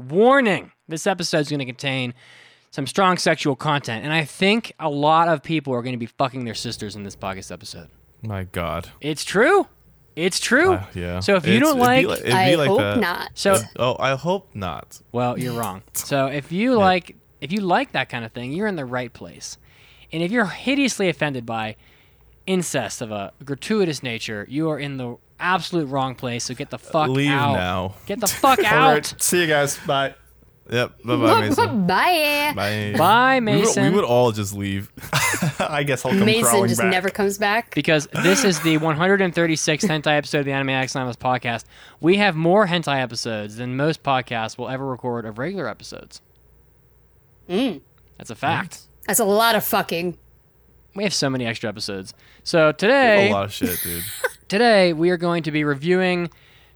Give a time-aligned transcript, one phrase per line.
[0.00, 2.14] warning: this episode is going to contain
[2.70, 6.06] some strong sexual content, and I think a lot of people are going to be
[6.06, 7.88] fucking their sisters in this podcast episode.
[8.22, 8.88] My God.
[9.00, 9.66] It's true.
[10.16, 10.74] It's true.
[10.74, 11.20] Uh, yeah.
[11.20, 12.98] So if you It's- don't it'd be like, it'd be I like hope that.
[13.00, 13.30] not.
[13.34, 15.00] so Oh, I hope not.
[15.12, 15.82] Well, you're wrong.
[15.94, 19.12] So if you like if you like that kind of thing, you're in the right
[19.12, 19.56] place.
[20.12, 21.76] And if you're hideously offended by
[22.50, 26.44] incest of a gratuitous nature, you are in the absolute wrong place.
[26.44, 27.10] So get the fuck out.
[27.10, 27.52] Leave out.
[27.54, 27.94] now.
[28.06, 28.92] Get the fuck out.
[28.92, 29.14] right.
[29.18, 29.78] See you guys.
[29.86, 30.14] Bye.
[30.70, 31.02] Yep.
[31.04, 31.86] Bye bye, Mason.
[31.86, 32.52] Bye.
[32.54, 32.94] Bye.
[32.96, 33.84] Bye, We would, Mason.
[33.84, 34.90] we would all just leave.
[35.58, 36.26] I guess I'll come back.
[36.26, 36.90] Mason crawling just back.
[36.92, 37.74] never comes back.
[37.74, 41.64] because this is the 136th hentai episode of the Anime Anonymous podcast.
[42.00, 46.20] We have more hentai episodes than most podcasts will ever record of regular episodes.
[47.48, 47.80] Mm.
[48.18, 48.82] That's a fact.
[49.08, 50.18] That's a lot of fucking.
[50.94, 52.14] We have so many extra episodes.
[52.42, 54.02] So today, a lot of shit, dude.
[54.48, 56.30] today we are going to be reviewing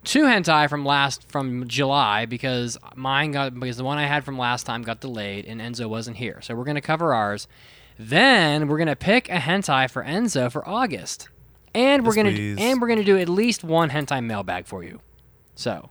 [0.04, 4.38] two hentai from last from July because mine got because the one I had from
[4.38, 6.40] last time got delayed and Enzo wasn't here.
[6.42, 7.48] So we're going to cover ours.
[7.98, 11.28] Then we're going to pick a hentai for Enzo for August.
[11.74, 12.58] And we're going to please.
[12.60, 15.00] and we're going to do at least one hentai mailbag for you.
[15.56, 15.90] So,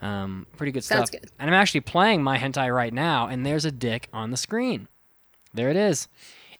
[0.00, 1.20] um pretty good Sounds stuff.
[1.20, 1.30] good.
[1.38, 4.88] And I'm actually playing my hentai right now and there's a dick on the screen.
[5.54, 6.08] There it is.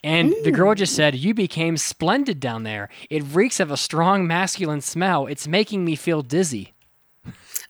[0.05, 2.89] And the girl just said, You became splendid down there.
[3.09, 5.27] It reeks of a strong masculine smell.
[5.27, 6.73] It's making me feel dizzy.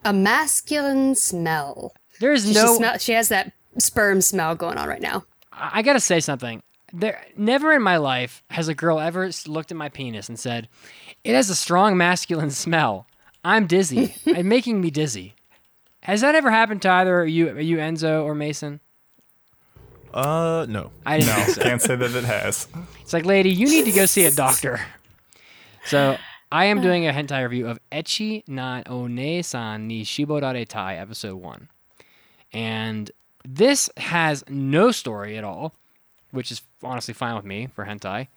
[0.05, 1.93] A masculine smell.
[2.21, 2.77] There is She, no.
[2.77, 5.25] smell, she has that sperm smell going on right now.
[5.53, 6.63] I I gotta say something.
[6.93, 10.69] There, never in my life has a girl ever looked at my penis and said,
[11.25, 13.07] "It has a strong masculine smell.
[13.45, 14.15] I'm dizzy.
[14.27, 15.35] it's making me dizzy."
[16.03, 18.81] Has that ever happened to either you, you Enzo or Mason?
[20.15, 20.91] Uh, no.
[21.07, 21.63] I didn't No, think so.
[21.63, 22.69] can't say that it has.
[23.01, 24.81] It's like, lady, you need to go see a doctor.
[25.87, 26.17] So
[26.51, 31.69] I am doing a hentai review of Echi na One-san ni Shiboraretai episode one,
[32.53, 33.11] and
[33.45, 35.75] this has no story at all,
[36.31, 38.29] which is honestly fine with me for hentai,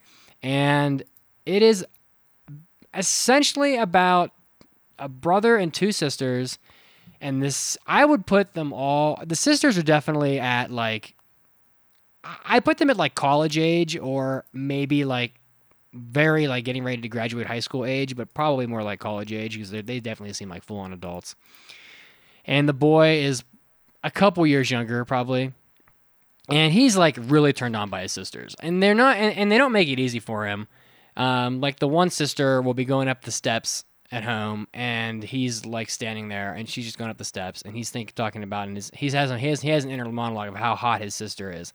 [0.41, 1.03] and
[1.45, 1.85] it is
[2.93, 4.31] essentially about
[4.97, 6.57] a brother and two sisters,
[7.19, 9.21] and this I would put them all.
[9.25, 11.14] The sisters are definitely at like
[12.45, 15.33] I put them at like college age or maybe like
[15.93, 19.53] very like getting ready to graduate high school age, but probably more like college age
[19.53, 21.35] because they definitely seem like full on adults.
[22.45, 23.43] And the boy is
[24.03, 25.53] a couple years younger, probably.
[26.49, 28.55] And he's like really turned on by his sisters.
[28.59, 30.67] And they're not, and, and they don't make it easy for him.
[31.17, 35.65] Um, like the one sister will be going up the steps at home and he's
[35.65, 38.67] like standing there and she's just going up the steps and he's think talking about
[38.67, 41.15] and his, he has he has he has an inner monologue of how hot his
[41.15, 41.73] sister is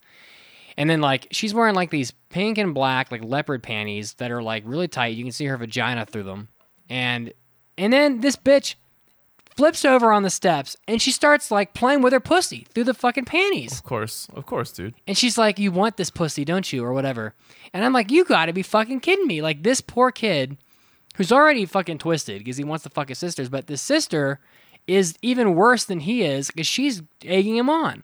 [0.77, 4.43] and then like she's wearing like these pink and black like leopard panties that are
[4.43, 5.17] like really tight.
[5.17, 6.49] You can see her vagina through them.
[6.89, 7.33] And
[7.79, 8.75] and then this bitch
[9.57, 12.95] flips over on the steps and she starts like playing with her pussy through the
[12.95, 13.73] fucking panties.
[13.73, 14.29] Of course.
[14.35, 14.95] Of course, dude.
[15.07, 17.35] And she's like, "You want this pussy, don't you?" or whatever.
[17.73, 20.57] And I'm like, "You got to be fucking kidding me!" Like this poor kid,
[21.17, 24.41] who's already fucking twisted because he wants to fuck his sisters, but the sister
[24.87, 28.03] is even worse than he is because she's egging him on.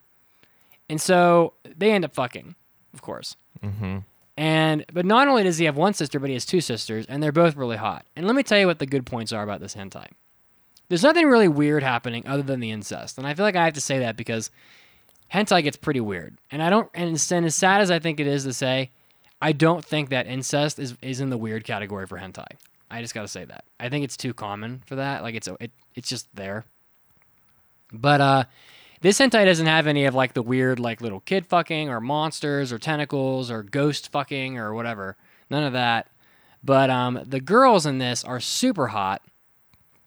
[0.89, 2.55] And so they end up fucking,
[2.95, 3.37] of course.
[3.63, 3.99] Mm-hmm.
[4.37, 7.23] And but not only does he have one sister, but he has two sisters, and
[7.23, 8.05] they're both really hot.
[8.15, 10.07] And let me tell you what the good points are about this hentai.
[10.89, 13.75] There's nothing really weird happening other than the incest, and I feel like I have
[13.75, 14.51] to say that because
[15.33, 16.37] hentai gets pretty weird.
[16.51, 18.91] And I don't, and and as sad as I think it is to say,
[19.41, 22.47] I don't think that incest is is in the weird category for hentai.
[22.91, 23.65] I just got to say that.
[23.81, 25.23] I think it's too common for that.
[25.23, 26.67] Like it's a, it, it's just there.
[27.93, 28.45] But uh
[29.07, 32.73] this hentai doesn't have any of like the weird like little kid fucking or monsters
[32.73, 35.17] or tentacles or ghost fucking or whatever.
[35.49, 36.09] None of that.
[36.65, 39.23] But um the girls in this are super hot.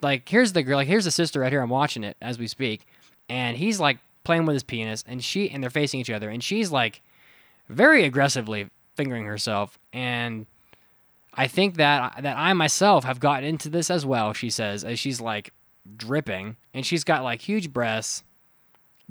[0.02, 1.62] Like here's the girl like here's the sister right here.
[1.62, 2.86] I'm watching it as we speak.
[3.30, 6.44] And he's like playing with his penis and she and they're facing each other and
[6.44, 7.02] she's like
[7.70, 10.46] very aggressively fingering herself and
[11.34, 15.00] I think that that I myself have gotten into this as well, she says, as
[15.00, 15.54] she's like
[15.96, 18.26] dripping and she's got like huge breasts.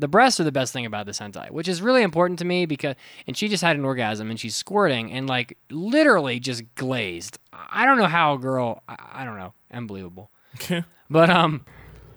[0.01, 2.67] The breasts are the best thing about this hentai, which is really important to me
[2.67, 2.95] because
[3.27, 7.39] and she just had an orgasm and she's squirting and like literally just glazed.
[7.53, 10.31] I don't know how a girl I, I don't know, unbelievable.
[11.11, 11.65] But um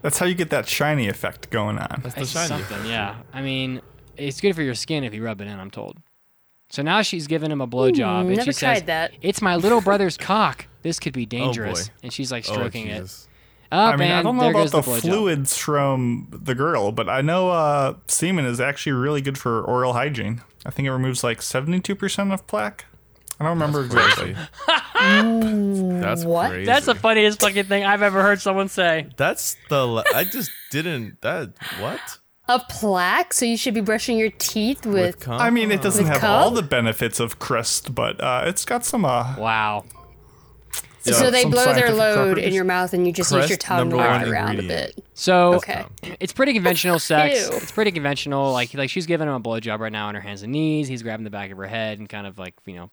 [0.02, 2.00] That's how you get that shiny effect going on.
[2.02, 2.48] That's the shiny.
[2.48, 3.16] something, yeah.
[3.32, 3.80] I mean,
[4.16, 5.96] it's good for your skin if you rub it in, I'm told.
[6.68, 9.12] So now she's giving him a blowjob Mm, and never she says, that.
[9.22, 10.66] "It's my little brother's cock.
[10.82, 11.94] This could be dangerous." boy.
[12.02, 13.00] and she's like Oh, stroking it.
[13.00, 13.28] Jesus.
[13.72, 15.00] Oh, I mean, man, I don't know there about goes the, blowjob.
[15.00, 19.94] fluids from the girl, but I know uh, semen is actually really good for oral
[19.94, 20.42] hygiene.
[20.66, 22.84] I think it removes like 72% of plaque.
[23.40, 24.36] I don't remember exactly.
[26.00, 26.50] That's What?
[26.50, 26.64] crazy.
[26.66, 29.08] That's the funniest fucking thing I've ever heard someone say.
[29.16, 29.84] That's the.
[29.86, 31.20] le- I just didn't.
[31.22, 32.00] That what?
[32.48, 35.20] A plaque, so you should be brushing your teeth with.
[35.20, 35.40] cum?
[35.40, 36.30] I mean, it doesn't With have cum?
[36.30, 39.04] all the benefits of Crest, but uh, it's got some.
[39.04, 39.84] Uh, Wow.
[41.02, 43.78] So they blow their scientific load in your mouth, and you just use your tongue
[43.78, 45.04] to number wrap it around a bit.
[45.14, 45.84] So Okay.
[46.20, 47.48] it's pretty conventional sex.
[47.50, 47.56] Ew.
[47.56, 48.52] It's pretty conventional.
[48.52, 50.88] Like like she's giving him a blowjob right now on her hands and knees.
[50.88, 52.90] He's grabbing the back of her head and kind of like you know,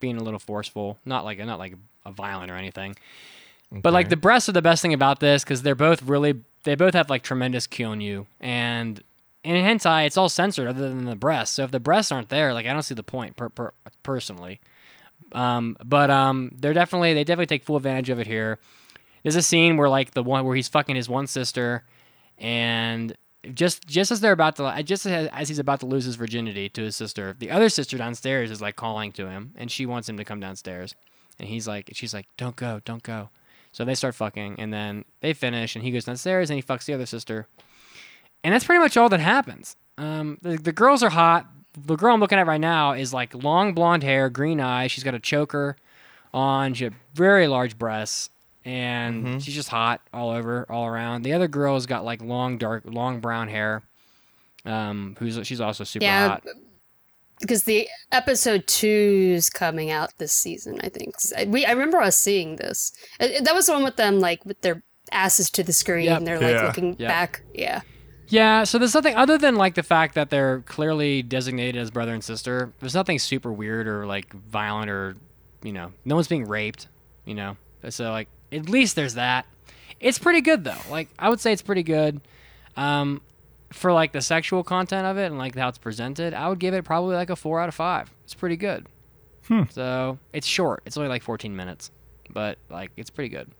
[0.00, 0.98] being a little forceful.
[1.04, 1.74] Not like a, not like
[2.04, 2.96] a violent or anything.
[3.72, 6.74] But like the breasts are the best thing about this because they're both really they
[6.74, 9.02] both have like tremendous kyonyu and
[9.44, 11.54] in hentai it's all censored other than the breasts.
[11.56, 13.72] So if the breasts aren't there, like I don't see the point per, per,
[14.02, 14.60] personally.
[15.32, 18.58] Um, but um, they're definitely they definitely take full advantage of it here.
[19.22, 21.84] There's a scene where like the one where he's fucking his one sister,
[22.38, 23.16] and
[23.54, 26.82] just just as they're about to just as, he's about to lose his virginity to
[26.82, 30.16] his sister, the other sister downstairs is like calling to him, and she wants him
[30.16, 30.94] to come downstairs,
[31.38, 33.30] and he's like she's like don't go don't go,
[33.72, 36.84] so they start fucking, and then they finish, and he goes downstairs and he fucks
[36.84, 37.46] the other sister,
[38.42, 39.76] and that's pretty much all that happens.
[39.98, 41.46] Um, the, the girls are hot.
[41.74, 44.90] The girl I'm looking at right now is like long blonde hair, green eyes.
[44.90, 45.76] She's got a choker
[46.34, 46.74] on.
[46.74, 48.30] She had very large breasts,
[48.64, 51.22] and she's just hot all over, all around.
[51.22, 53.82] The other girl's got like long, dark, long brown hair.
[54.64, 56.44] Um, who's she's also super Yeah, hot.
[57.40, 60.80] because the episode two's coming out this season.
[60.82, 61.64] I think I, we.
[61.64, 62.92] I remember us seeing this.
[63.20, 64.82] Uh, That was the one with them like with their
[65.12, 66.04] asses to the screen.
[66.06, 66.24] Yep.
[66.24, 66.66] They're like Yeah.
[66.66, 67.08] looking Yep.
[67.08, 67.42] back.
[67.54, 67.80] Yeah.
[68.30, 72.14] Yeah, so there's nothing other than like the fact that they're clearly designated as brother
[72.14, 72.72] and sister.
[72.78, 75.16] There's nothing super weird or like violent or
[75.62, 76.86] you know, no one's being raped,
[77.24, 77.56] you know.
[77.88, 79.46] So like at least there's that.
[79.98, 80.78] It's pretty good though.
[80.90, 82.20] Like I would say it's pretty good.
[82.76, 83.20] Um
[83.72, 86.72] for like the sexual content of it and like how it's presented, I would give
[86.72, 88.10] it probably like a 4 out of 5.
[88.24, 88.86] It's pretty good.
[89.70, 90.82] So, it's short.
[90.86, 91.90] It's only like 14 minutes,
[92.30, 93.50] but like it's pretty good.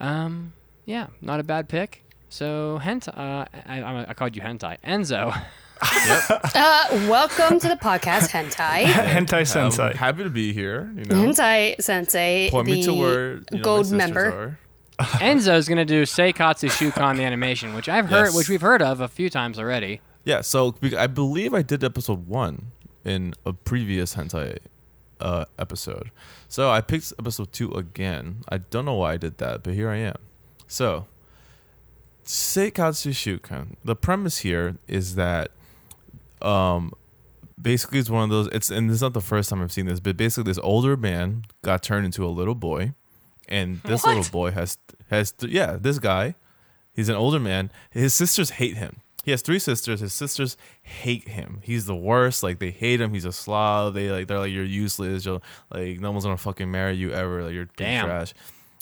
[0.00, 0.52] Um
[0.84, 2.03] yeah, not a bad pick.
[2.34, 4.76] So hentai, uh, I, I, I called you hentai.
[4.84, 5.40] Enzo,
[6.52, 8.82] Uh, welcome to the podcast, Hentai.
[8.86, 9.94] hentai I'm sensei.
[9.94, 10.92] happy to be here.
[10.96, 14.58] You know, Hentai Sensei, point the me to where you know, gold sisters member.
[14.98, 15.22] Are.
[15.22, 18.36] is gonna do Seikatsu Shukan the animation, which I've heard, Yes.
[18.36, 20.00] which we've heard of a few times already.
[20.24, 22.72] Yeah, so I believe I did episode one
[23.04, 24.58] in a previous hentai
[25.20, 26.10] uh, episode.
[26.48, 28.38] So I picked episode two again.
[28.48, 30.16] I don't know why I did that, but here I am.
[30.66, 31.06] So,
[32.24, 33.76] Seikatsu Shukan.
[33.84, 35.50] The premise here is that,
[36.42, 36.92] um,
[37.60, 38.48] basically it's one of those.
[38.48, 40.96] It's and this is not the first time I've seen this, but basically this older
[40.96, 42.94] man got turned into a little boy,
[43.48, 44.16] and this What?
[44.16, 44.78] little boy has
[45.10, 46.34] has yeah this guy
[46.92, 47.72] He's an older man.
[47.90, 49.00] His sisters hate him.
[49.24, 49.98] He has three sisters.
[49.98, 51.58] His sisters hate him.
[51.64, 52.44] He's the worst.
[52.44, 53.12] Like they hate him.
[53.12, 53.94] He's a slob.
[53.94, 55.24] They like they're like you're useless.
[55.26, 55.40] You're
[55.72, 57.42] like no one's gonna fucking marry you ever.
[57.42, 58.04] Like you're Damn.
[58.06, 58.32] trash.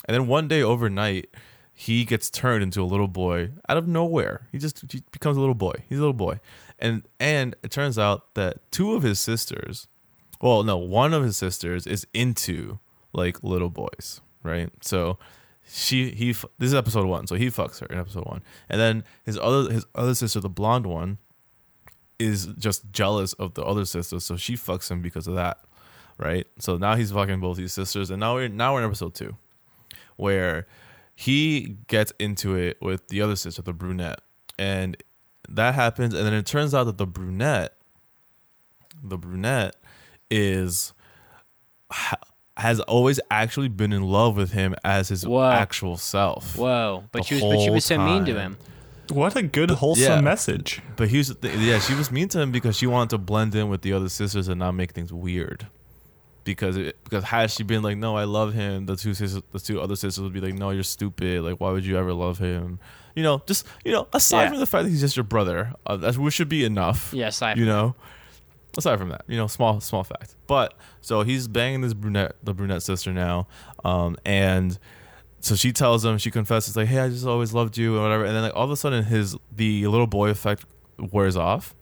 [0.04, 1.30] And then one day overnight,
[1.74, 4.48] he gets turned into a little boy out of nowhere.
[4.52, 5.74] He just he becomes a little boy.
[5.88, 6.40] He's a little boy.
[6.78, 9.88] And and it turns out that two of his sisters,
[10.40, 12.78] well, no, one of his sisters is into
[13.12, 14.70] like little boys, right?
[14.80, 15.18] So
[15.66, 19.04] she he this is episode one, so he fucks her in episode one, and then
[19.24, 21.18] his other his other sister, the blonde one,
[22.18, 25.58] is just jealous of the other sister, so she fucks him because of that,
[26.18, 26.46] right?
[26.58, 29.36] So now he's fucking both these sisters, and now we're now we're in episode two,
[30.16, 30.66] where
[31.24, 34.20] he gets into it with the other sister, the brunette,
[34.58, 34.96] and
[35.48, 37.76] that happens, and then it turns out that the brunette,
[39.02, 39.76] the brunette,
[40.30, 40.92] is
[42.56, 45.50] has always actually been in love with him as his Whoa.
[45.50, 46.56] actual self.
[46.56, 47.04] Whoa!
[47.12, 48.56] But she was, but she was so mean to him.
[49.10, 50.20] What a good wholesome Yeah.
[50.20, 50.80] message.
[50.96, 51.60] But here's the thing.
[51.60, 54.08] Yeah, she was mean to him because she wanted to blend in with the other
[54.08, 55.66] sisters and not make things weird.
[56.44, 59.60] Because it, because had she been like, no, I love him, the two sisters, the
[59.60, 61.42] two other sisters would be like, no, you're stupid.
[61.42, 62.80] Like, why would you ever love him?
[63.14, 64.48] You know, just you know, aside Yeah.
[64.50, 67.12] from the fact that he's just your brother, uh, that which should be enough.
[67.14, 67.94] Yeah, aside you know.
[68.76, 70.34] Aside from that, you know, small small fact.
[70.46, 70.72] But
[71.02, 73.46] so he's banging this brunette, the brunette sister now,
[73.84, 74.78] um, and
[75.40, 78.24] so she tells him, she confesses like, "Hey, I just always loved you" and whatever.
[78.24, 80.64] And then like all of a sudden, his the little boy effect
[80.98, 81.74] wears off,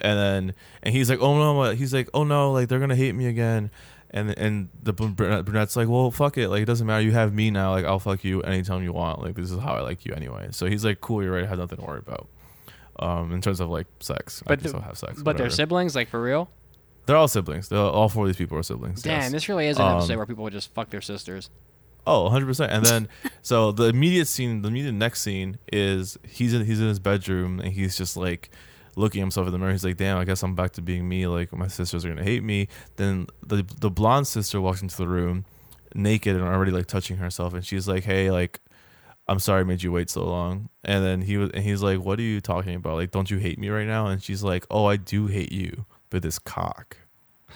[0.00, 3.14] and then and he's like, "Oh no!" He's like, "Oh no!" Like they're gonna hate
[3.14, 3.70] me again.
[4.14, 6.48] And and the brunette, brunette's like, "Well, fuck it.
[6.48, 7.02] Like it doesn't matter.
[7.02, 7.72] You have me now.
[7.72, 9.20] Like I'll fuck you anytime you want.
[9.20, 11.42] Like this is how I like you anyway." So he's like, "Cool, you're right.
[11.44, 12.28] I have nothing to worry about."
[13.00, 15.20] Um, in terms of like sex, I But the- still have sex.
[15.20, 16.48] But they're siblings, like for real.
[17.06, 17.68] They're all siblings.
[17.68, 19.02] They're, all four of these people are siblings.
[19.02, 19.32] Damn, yes.
[19.32, 21.50] this really is an Um, episode where people would just fuck their sisters.
[22.06, 22.68] Oh, 100%.
[22.70, 23.08] And then
[23.42, 27.58] so the immediate scene, the immediate next scene is he's in he's in his bedroom
[27.60, 28.48] and he's just like
[28.96, 29.72] looking at himself in the mirror.
[29.72, 31.26] He's like, "Damn, I guess I'm back to being me.
[31.26, 34.96] Like my sisters are going to hate me." Then the the blonde sister walks into
[34.96, 35.44] the room
[35.94, 38.60] naked and already like touching herself and she's like, "Hey, like
[39.26, 40.68] I'm sorry I made you wait so long.
[40.84, 42.94] And then he was and he's like, What are you talking about?
[42.96, 44.06] Like, don't you hate me right now?
[44.08, 46.98] And she's like, Oh, I do hate you, but this cock.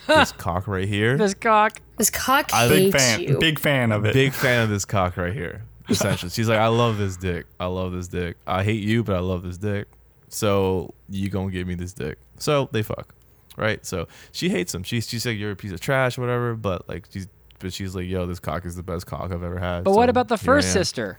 [0.07, 1.19] this cock right here.
[1.19, 1.81] This cock.
[1.99, 3.21] This cock I- Big fan.
[3.21, 3.39] you.
[3.39, 4.15] Big fan of it.
[4.15, 5.65] Big fan of this cock right here.
[5.91, 6.31] Essentially.
[6.31, 7.47] She's like, I love this dick.
[7.59, 8.37] I love this dick.
[8.47, 9.89] I hate you, but I love this dick.
[10.29, 12.19] So you gonna give me this dick.
[12.39, 13.15] So they fuck.
[13.57, 13.85] Right?
[13.85, 14.83] So she hates him.
[14.83, 17.95] She's she's like, You're a piece of trash or whatever, but like she's but she's
[17.95, 19.85] like, Yo, this cock is the best cock I've ever had.
[19.85, 21.19] But what about the first sister?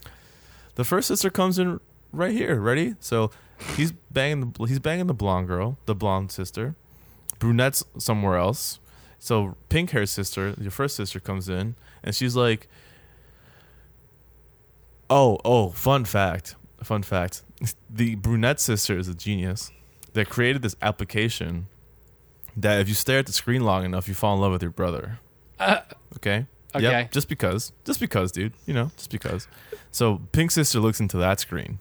[0.75, 1.79] The first sister comes in
[2.11, 2.59] right here.
[2.59, 2.95] Ready?
[2.99, 3.31] So
[3.75, 6.75] he's banging the he's banging the blonde girl, the blonde sister.
[7.39, 8.79] Brunette's somewhere else.
[9.17, 12.69] So pink haired sister, your first sister comes in, and she's like,
[15.09, 17.43] "Oh, oh, fun fact, fun fact.
[17.89, 19.71] The brunette sister is a genius
[20.13, 21.67] that created this application
[22.55, 24.71] that if you stare at the screen long enough, you fall in love with your
[24.71, 25.19] brother."
[25.59, 25.81] Uh,
[26.17, 26.45] okay.
[26.75, 26.83] Okay.
[26.83, 27.71] Yep, just because.
[27.83, 28.53] Just because, dude.
[28.65, 29.47] You know, just because.
[29.91, 31.79] So Pink Sister looks into that screen.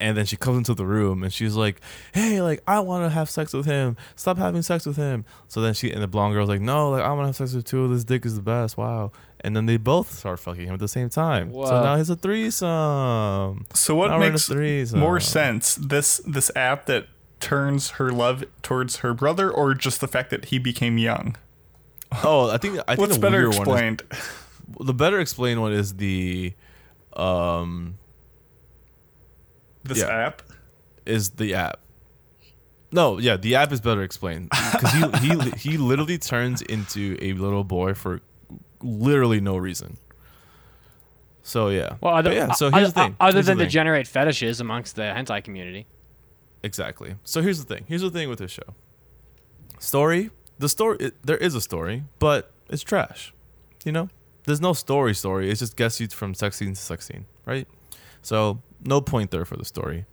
[0.00, 1.80] And then she comes into the room and she's like,
[2.12, 3.96] Hey, like, I want to have sex with him.
[4.16, 5.24] Stop having sex with him.
[5.48, 7.52] So then she and the blonde girl's like, No, like, I want to have sex
[7.54, 7.88] with two.
[7.88, 8.76] This dick is the best.
[8.76, 9.10] Wow.
[9.40, 11.52] And then they both start fucking him at the same time.
[11.52, 13.66] So now he's a threesome.
[13.74, 15.00] So what Now we're in a makes threesome.
[15.00, 15.74] more sense?
[15.76, 17.06] This this app that
[17.40, 21.36] turns her love towards her brother, or just the fact that he became young?
[22.24, 24.02] Oh, I think I think What's the better weirder one is explained?
[24.80, 26.52] the better explained one is the
[27.14, 27.98] um
[29.88, 30.26] This yeah.
[30.26, 30.42] app.
[31.06, 31.80] is the app.
[32.90, 37.32] No, yeah, the app is better explained because he he he literally turns into a
[37.34, 38.20] little boy for
[38.82, 39.98] literally no reason.
[41.42, 42.52] So yeah, Well, other, But yeah.
[42.52, 43.16] So other- here's the thing.
[43.20, 45.86] Other Here's the than to generate fetishes amongst the hentai community.
[46.62, 47.14] exactly.
[47.24, 47.84] So here's the thing.
[47.88, 48.74] Here's the thing with this show.
[49.78, 50.30] Story.
[50.58, 50.96] The story.
[51.00, 53.32] It, there is a story, but it's trash.
[53.84, 54.08] You know,
[54.44, 55.14] there's no story.
[55.14, 55.50] Story.
[55.50, 57.66] It just gets you from sex scene to sex scene, right?
[58.22, 60.06] So no point there for the story.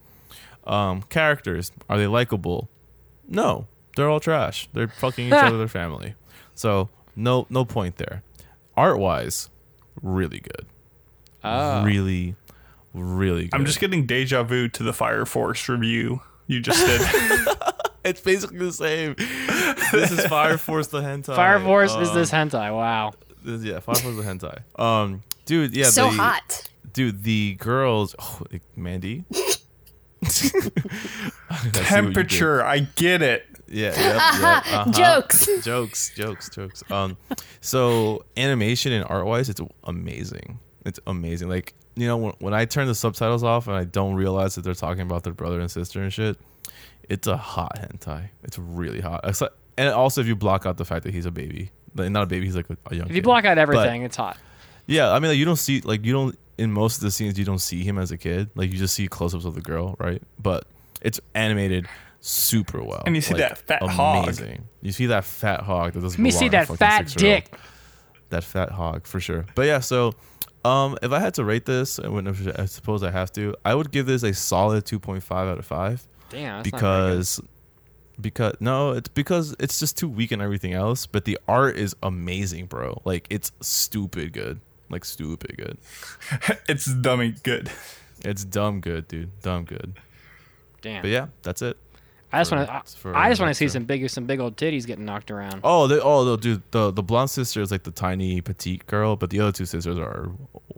[0.65, 2.69] Um, characters are they likable?
[3.27, 4.67] No, they're all trash.
[4.74, 6.15] They're fucking each other, their family.
[6.53, 8.24] So no, no point there.
[8.77, 9.50] Art wise,
[10.01, 10.65] really good.
[11.43, 11.84] Oh.
[11.84, 12.36] Really,
[12.93, 13.53] really good.
[13.53, 17.57] I'm just getting deja vu to the Fire Force review you just did.
[18.05, 19.15] It's basically the same.
[19.91, 21.36] this is Fire Force the hentai.
[21.36, 22.72] Fire Force is Um, this hentai.
[22.72, 23.13] Wow.
[23.43, 24.60] this- yeah, Fire Force the hentai.
[24.79, 26.69] Um, dude, yeah, so the, hot.
[26.96, 27.24] Dude.
[27.24, 28.42] The girls, oh,
[28.75, 29.25] Mandy.
[30.24, 31.74] I see what you did.
[31.74, 32.64] Temperature.
[32.64, 33.46] I get it.
[33.68, 34.92] Yeah, yep, yep, uh-huh.
[34.92, 35.64] Jokes.
[35.64, 36.84] jokes, jokes, jokes.
[36.92, 37.18] Um,
[37.62, 40.60] so animation and art wise, it's amazing.
[40.86, 41.50] It's amazing.
[41.50, 44.62] Like you know, when, when I turn the subtitles off and I don't realize that
[44.64, 46.38] they're talking about their brother and sister and shit,
[47.10, 48.30] it's a hot hentai.
[48.44, 49.22] It's really hot.
[49.24, 52.10] It's like- and also, if you block out the fact that he's a baby, like,
[52.10, 53.08] not a baby, he's like a, a young.
[53.08, 53.25] If you kid.
[53.25, 54.38] block out everything, it's hot.
[54.88, 57.38] Yeah, I mean, like you don't see like you don't in most of the scenes
[57.38, 58.50] you don't see him as a kid.
[58.55, 60.21] Like you just see close-ups of the girl, right?
[60.39, 60.65] But
[61.01, 61.88] it's animated
[62.19, 63.03] super well.
[63.05, 64.25] And you see like, that fat hog.
[64.25, 64.67] amazing.
[64.81, 66.19] You see that fat hog that doesn't.
[66.19, 67.55] Let me belong see that fat dick.
[68.29, 69.45] That fat hog for sure.
[69.55, 70.13] But yeah, so
[70.63, 73.75] um, if I had to rate this, and when- I suppose I have to, I
[73.75, 76.63] would give this a solid two point five out of five Damn.
[76.63, 77.41] That's not because
[78.19, 81.05] because no, it's because it's just too weak and everything else.
[81.05, 83.01] But the art is amazing, bro.
[83.05, 84.59] Like it's stupid good.
[84.89, 85.77] Like stupid good.
[86.70, 87.72] It's dummy good.
[88.24, 89.30] It's dumb good, dude.
[89.42, 90.00] Dumb good.
[90.82, 91.01] Damn.
[91.01, 91.77] But yeah, that's it.
[92.32, 92.98] I just want to.
[92.98, 95.62] for I just want to see some big, some big old titties getting knocked around.
[95.63, 99.15] Oh, they, oh, the, dude, the the blonde sister is like the tiny petite girl,
[99.15, 100.30] but the other two sisters are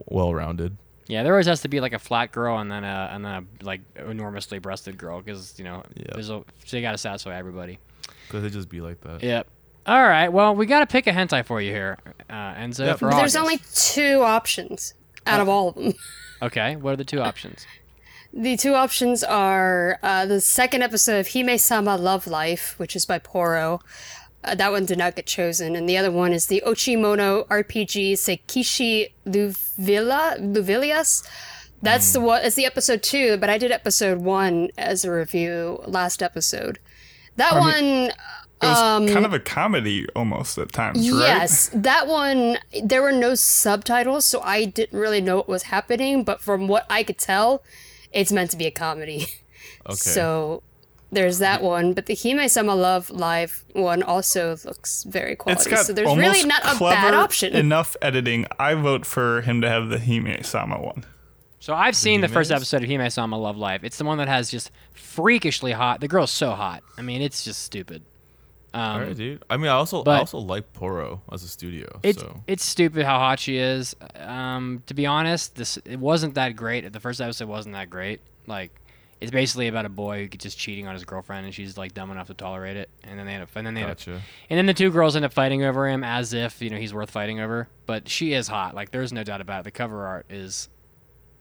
[0.06, 0.76] well rounded.
[1.08, 3.32] Yeah, there always has to be like a flat girl and then a and then
[3.60, 6.10] a like enormously breasted girl because you know Yep.
[6.12, 7.78] there's a so you got to satisfy everybody.
[8.28, 9.22] Cause they just be like that.
[9.22, 9.48] Yep.
[9.88, 10.28] All right.
[10.28, 11.96] Well, we got to pick a hentai for you here,
[12.28, 12.86] uh, Enzo.
[12.86, 12.98] Yep.
[12.98, 13.36] For there's August.
[13.36, 14.92] only two options
[15.26, 15.94] out of all of them.
[16.40, 16.76] Okay.
[16.76, 17.66] What are the two options?
[18.32, 23.04] The two options are uh, the second episode of Hime Sama Love Life, which is
[23.04, 23.80] by Poro.
[24.44, 25.74] Uh, that one did not get chosen.
[25.74, 31.26] And the other one is the Ochimono RPG Seikishi Luvila, Luvilias.
[31.82, 32.44] That's the one.
[32.44, 36.78] It's the episode two, but I did episode one as a review last episode.
[37.34, 38.12] That one,
[38.60, 41.12] It was kind of a comedy almost at times, right?
[41.12, 42.58] Um, yes, that one.
[42.82, 46.24] There were no subtitles, so I didn't really know what was happening.
[46.24, 47.62] But from what I could tell,
[48.12, 49.26] it's meant to be a comedy.
[49.86, 49.94] Okay.
[49.96, 50.62] So
[51.10, 55.60] there's that one, but the Hime Sama Love live one also looks very quality.
[55.62, 57.54] It's got so there's almost really not a clever bad option.
[57.54, 58.44] enough editing.
[58.58, 61.06] I vote for him to have the Hime Sama one.
[61.60, 63.82] So I've seen the first episode of Hime Sama Love Life.
[63.82, 66.00] It's the one that has just freakishly hot.
[66.00, 66.82] The girl's so hot.
[66.98, 68.02] I mean, it's just stupid.
[68.74, 69.42] Um, All right, dude.
[69.48, 72.00] I mean, I also I also like Poro as a studio.
[72.02, 73.96] It's so it's stupid how hot she is.
[74.16, 76.92] Um, to be honest, this it wasn't that great.
[76.92, 78.20] The first episode wasn't that great.
[78.46, 78.70] Like,
[79.20, 82.26] it's basically about a boy just cheating on his girlfriend, and she's like dumb enough
[82.26, 82.90] to tolerate it.
[83.04, 85.16] And then they end up, and then they end up, and then the two girls
[85.16, 87.68] end up fighting over him as if you know he's worth fighting over.
[87.86, 88.74] But she is hot.
[88.74, 89.64] Like, there's no doubt about it.
[89.64, 90.68] The cover art is,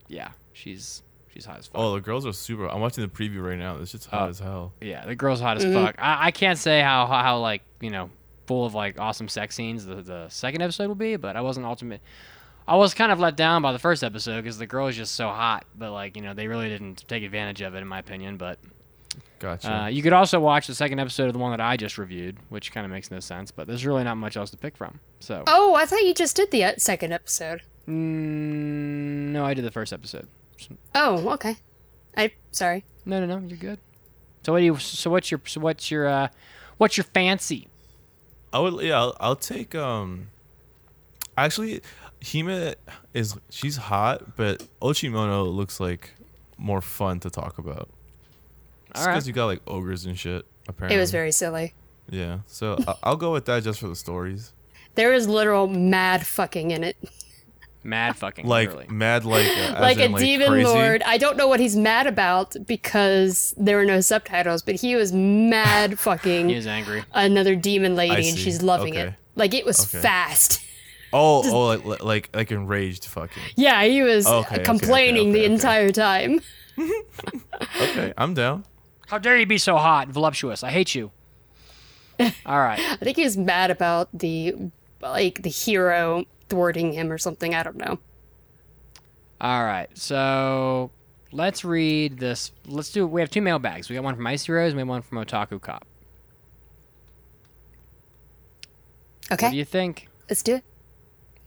[0.08, 1.04] yeah, she's
[1.38, 1.79] she's hot as fuck.
[1.79, 2.67] Oh, the girls are super.
[2.67, 3.77] I'm watching the preview right now.
[3.77, 4.29] It's just hot Oh.
[4.29, 4.74] as hell.
[4.82, 5.86] Yeah, the girl's hot as Mm-hmm.
[5.86, 5.96] fuck.
[6.00, 8.10] I, I can't say how, how how like you know
[8.48, 11.65] full of like awesome sex scenes the the second episode will be, but I wasn't
[11.65, 12.01] ultimate.
[12.67, 15.15] I was kind of let down by the first episode because the girl is just
[15.15, 18.00] so hot, but like you know they really didn't take advantage of it in my
[18.00, 18.38] opinion.
[18.38, 18.60] But
[19.39, 19.72] Gotcha.
[19.74, 22.38] uh, you could also watch the second episode of the one that I just reviewed,
[22.50, 23.51] which kind of makes no sense.
[23.51, 25.00] But there's really not much else to pick from.
[25.20, 27.62] So Oh, I thought you just did the uh, second episode.
[27.88, 30.27] mm, no, I did the first episode.
[30.96, 31.56] Oh, okay.
[32.16, 32.84] I sorry.
[33.06, 33.80] No, no, no, you're good.
[34.44, 34.78] So what do you?
[34.78, 35.42] So what's your?
[35.46, 36.08] So what's your?
[36.08, 36.28] Uh,
[36.78, 37.68] what's your fancy?
[38.54, 38.82] I would.
[38.84, 39.76] Yeah, I'll, I'll take.
[39.76, 40.30] Um.
[41.38, 41.82] Actually,
[42.26, 42.74] Hime
[43.14, 46.14] is she's hot, but Ochimono looks like
[46.58, 47.90] more fun to talk about.
[48.96, 49.28] All because right.
[49.28, 50.46] you got like ogres and shit.
[50.68, 51.74] Apparently, It was very silly.
[52.10, 54.54] Yeah, so I- I'll go with that just for the stories.
[54.96, 56.98] There is literal mad fucking in it.
[57.84, 58.88] Mad fucking Like literally.
[58.90, 60.66] mad, like uh, like in, a demon crazy.
[60.66, 61.02] lord.
[61.04, 65.14] I don't know what he's mad about because there were no subtitles, but he was
[65.14, 67.04] mad fucking He was angry.
[67.14, 69.14] another demon lady, and she's loving it.
[69.36, 70.02] Like it was Okay.
[70.02, 70.62] fast.
[71.14, 73.42] Oh, oh, like like like enraged, fucking.
[73.56, 75.54] Yeah, he was Okay, okay, complaining okay, the okay.
[75.54, 76.42] entire time.
[77.82, 78.66] Okay, I'm down.
[79.08, 80.64] How dare you be so hot and voluptuous?
[80.64, 81.12] I hate you.
[82.46, 82.80] All right.
[82.80, 84.56] I think he was mad about the
[85.02, 87.54] like the hero thwarting him or something.
[87.56, 88.00] I don't know.
[89.39, 89.88] All right.
[89.98, 90.92] So
[91.32, 92.51] let's read this.
[92.66, 93.06] Let's do.
[93.06, 93.89] We have two mailbags.
[93.89, 95.86] We got one from Icy Rose and we have one from Otaku Cop.
[99.32, 99.46] Okay.
[99.48, 100.08] What do you think?
[100.30, 100.63] let's do it.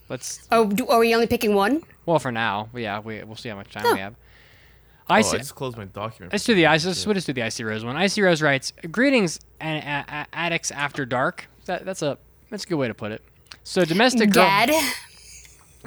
[0.08, 0.46] Let's.
[0.50, 1.82] Oh, do, are we only picking one?
[2.06, 2.98] Well, for now, yeah.
[3.00, 3.94] We we'll see how much time Oh.
[3.94, 4.14] we have.
[5.08, 5.38] Oh, I Icy.
[5.38, 6.32] just closed my document.
[6.32, 6.84] Let's do the ice.
[6.84, 7.96] Let's, we'll just do the Icy Rose one.
[7.96, 12.18] Icy Rose writes, "Greetings, and a- a- addicts after dark." That, that's a
[12.50, 13.22] that's a good way to put it.
[13.64, 14.70] So domestic girl- Gad.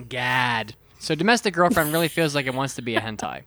[0.09, 0.75] Gad.
[0.99, 3.41] So domestic girlfriend really feels like it wants to be a hentai.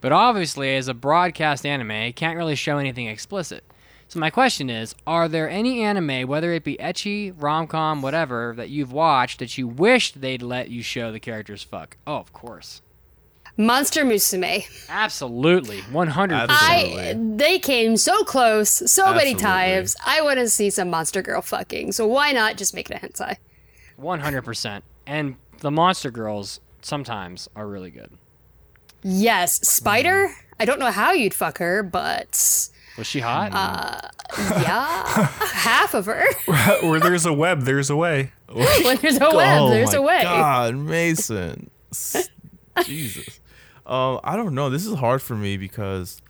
[0.00, 3.64] But obviously, as a broadcast anime, it can't really show anything explicit.
[4.08, 8.68] So my question is, are there any anime, whether it be ecchi, rom-com, whatever, that
[8.68, 11.96] you've watched that you wished they'd let you show the characters fuck?
[12.06, 12.82] Oh, of course.
[13.56, 14.64] Monster Musume.
[14.88, 15.78] Absolutely.
[15.82, 16.48] 100%.
[16.48, 17.00] Absolutely.
[17.10, 19.42] I they came so close so many Absolutely.
[19.42, 19.96] times.
[20.04, 21.92] I want to see some monster girl fucking.
[21.92, 23.36] So why not just make it a hentai?
[24.02, 24.82] 100%.
[25.06, 28.10] And the monster girls sometimes are really good.
[29.02, 30.28] Yes, Spider.
[30.60, 32.30] I don't know how you'd fuck her, but
[32.96, 33.52] Was she hot?
[33.52, 36.24] Uh, yeah, half of her.
[36.82, 38.32] Where there's a web, there's a way.
[38.52, 40.22] when there's a web, oh there's my a way.
[40.22, 41.70] God, Mason.
[42.84, 43.40] Jesus.
[43.86, 44.70] Um, I don't know.
[44.70, 46.22] This is hard for me because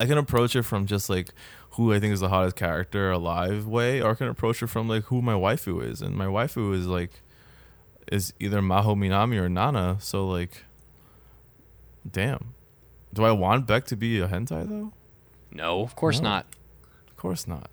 [0.00, 1.28] I can approach it from just like
[1.72, 4.88] who I think is the hottest character alive way, or I can approach it from
[4.88, 7.22] like who my waifu is, and my waifu is like
[8.10, 9.96] is either Maho Minami or Nana.
[10.00, 10.64] So like,
[12.10, 12.54] damn.
[13.14, 14.92] Do I want Beck to be a hentai though?
[15.50, 16.28] no, of course No.
[16.30, 16.46] not.
[17.08, 17.70] Of course not.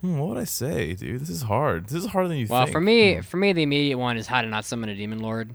[0.00, 1.20] Hmm, what would I say, dude?
[1.20, 1.86] This is hard.
[1.88, 2.68] This is harder than you Well, think.
[2.68, 5.20] Well, for me, for me, the immediate one is how to not summon a demon
[5.20, 5.54] lord.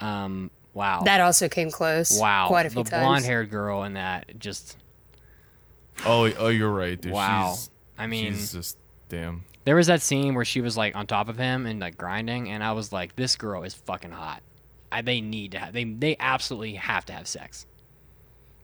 [0.00, 2.16] Um, wow, That also came close.
[2.20, 3.02] wow, quite a few the times.
[3.02, 4.76] blonde-haired girl in that just
[6.04, 7.12] Oh, oh, you're right, dude.
[7.12, 7.54] wow.
[7.54, 8.78] She's, I mean, she's just
[9.08, 9.44] damn.
[9.64, 12.50] there was that scene where she was like on top of him and like grinding,
[12.50, 14.42] and I was like, this girl is fucking hot.
[14.92, 17.66] I, they need to have they they absolutely have to have sex.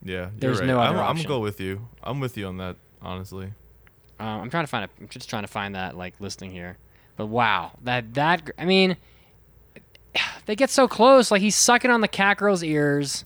[0.03, 0.67] Yeah, you're There's right.
[0.67, 1.87] no other I'm, I'm gonna go with you.
[2.03, 3.53] I'm with you on that, honestly.
[4.19, 6.77] Um, I'm trying to find a, I'm just trying to find that like listing here,
[7.17, 8.97] but wow, that that I mean,
[10.45, 11.31] they get so close.
[11.31, 13.25] Like he's sucking on the cat girl's ears,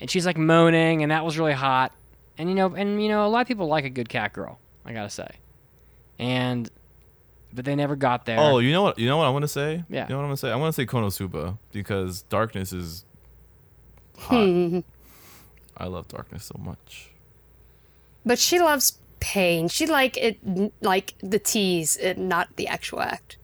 [0.00, 1.92] and she's like moaning, and that was really hot.
[2.38, 4.58] And you know, and you know, a lot of people like a good cat girl.
[4.84, 5.28] I gotta say,
[6.18, 6.70] and
[7.52, 8.38] but they never got there.
[8.38, 8.98] Oh, you know what?
[8.98, 9.84] You know what I want to say?
[9.88, 10.04] Yeah.
[10.04, 10.50] You know what I'm gonna say?
[10.50, 13.04] I want to say Konosuba because darkness is
[14.18, 14.84] hot.
[15.76, 17.10] I love darkness so much.
[18.24, 19.68] But she loves pain.
[19.68, 20.38] She like it,
[20.82, 23.38] like the tease, and not the actual act,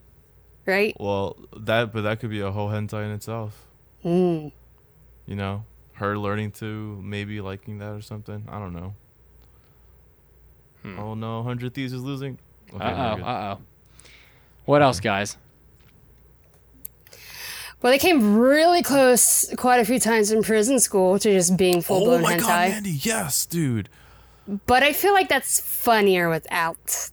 [0.67, 0.97] right?
[0.99, 3.67] Well, that but that could be a whole hentai in itself.
[4.05, 4.53] Mm.
[5.27, 8.47] You know, her learning to maybe liking that or something.
[8.49, 8.95] I don't know.
[10.83, 10.99] Hmm.
[10.99, 12.39] Oh no, Hundred Thieves is losing.
[12.75, 13.63] Okay, uh oh, uh oh.
[14.65, 15.37] What else, guys?
[17.83, 21.83] Well, they came really close quite a few times in prison school to just being
[21.83, 22.41] full Oh blown my hentai.
[22.41, 22.91] god, Andy!
[23.03, 23.91] Yes, dude.
[24.67, 27.11] but I feel like that's funnier without.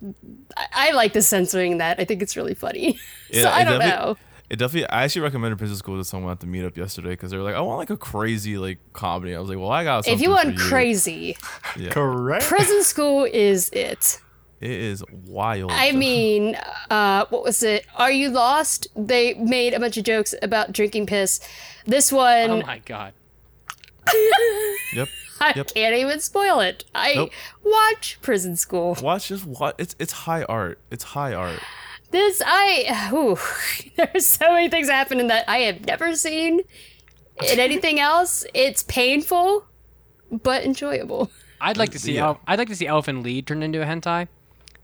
[0.56, 2.00] I, I like the censoring that.
[2.00, 2.98] I think it's really funny.
[3.34, 4.16] so I don't know.
[4.52, 4.90] It definitely.
[4.90, 7.56] I actually recommended Prison School to someone at the meetup yesterday because they were like,
[7.56, 10.22] "I want like a crazy like comedy." I was like, "Well, I got something If
[10.22, 11.38] you want for crazy,
[11.78, 11.92] Yeah.
[11.92, 12.44] Correct.
[12.44, 14.20] prison school is it.
[14.60, 16.58] it is wild." I mean,
[16.90, 17.86] uh, what was it?
[17.96, 18.88] Are you lost?
[18.94, 21.40] They made a bunch of jokes about drinking piss.
[21.86, 23.14] This one, Oh my god.
[24.94, 25.08] yep.
[25.40, 25.68] I yep.
[25.74, 26.84] can't even spoil it.
[26.94, 27.32] I Nope.
[27.64, 28.98] watch Prison School.
[29.02, 30.78] Watch just what it's it's high art.
[30.92, 31.60] It's high art.
[32.12, 33.38] This I ooh,
[33.96, 36.62] there's so many things happening that I have never seen
[37.52, 38.46] in anything else.
[38.54, 39.66] It's painful,
[40.32, 41.32] but enjoyable.
[41.60, 42.16] I'd like to see.
[42.16, 42.28] Yeah.
[42.28, 44.28] Elf, I'd like to see Elfen Lied turned into a hentai.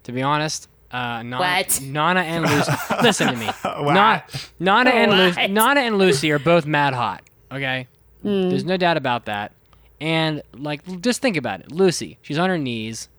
[0.04, 1.82] To be honest, uh, Nana, What?
[1.82, 2.72] Nana and Lucy.
[3.04, 3.50] listen to me.
[3.66, 4.22] Na-
[4.60, 5.48] Nana and Lucy.
[5.48, 7.24] Nana and Lucy are both mad hot.
[7.52, 7.88] Okay.
[8.24, 9.54] There's no doubt about that.
[10.00, 11.72] And like, just think about it.
[11.72, 13.10] Lucy, she's on her knees,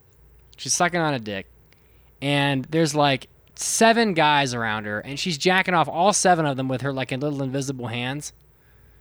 [0.56, 1.46] she's sucking on a dick,
[2.22, 3.28] and there's like
[3.60, 7.10] seven guys around her, and she's jacking off all seven of them with her like
[7.10, 8.32] little invisible hands.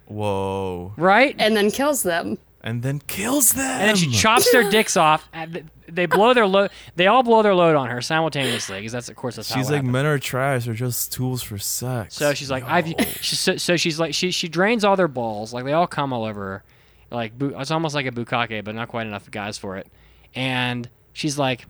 [0.05, 0.93] Whoa.
[0.97, 1.35] Right?
[1.37, 2.37] And then kills them.
[2.61, 3.65] And then kills them.
[3.65, 5.27] and then she chops their dicks off.
[5.31, 6.71] And they blow their load.
[6.95, 9.67] They all blow their load on her simultaneously because that's of course that's how She's
[9.69, 9.91] like, happened.
[9.93, 10.65] men are trash.
[10.65, 12.15] They're just tools for sex.
[12.15, 12.87] So she's like, I've.
[13.21, 15.53] She, so, so she's like, she she drains all their balls.
[15.53, 16.63] Like they all come all over her.
[17.11, 19.87] Like it's almost like a bukkake, but not quite enough guys for it.
[20.35, 21.65] And she's like,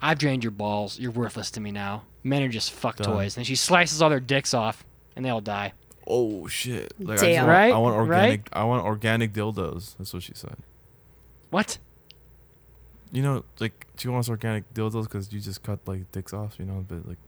[0.00, 0.98] I've drained your balls.
[0.98, 2.04] You're worthless to me now.
[2.24, 3.36] Men are just fuck toys.
[3.36, 4.84] And she slices all their dicks off,
[5.16, 5.72] and they all die.
[6.06, 6.92] oh shit.
[6.98, 7.46] Like, I, Damn.
[7.46, 7.72] want, Right?
[7.72, 8.00] I want Right?
[8.08, 8.48] organic.
[8.52, 9.96] I want organic dildos.
[9.98, 10.56] That's what she said.
[11.50, 11.78] What?
[13.12, 16.56] You know, like she wants organic dildos because you just cut like dicks off.
[16.58, 17.18] You know, but like,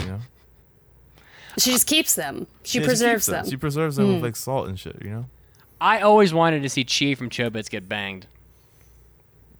[0.00, 0.20] you know,
[1.58, 2.46] She just keeps them.
[2.62, 3.50] She Yeah, preserves keeps them.
[3.50, 4.24] She preserves them with hmm.
[4.24, 4.96] like salt and shit.
[5.02, 5.26] You know,
[5.80, 8.26] I always wanted to see Chi from Chobits get banged.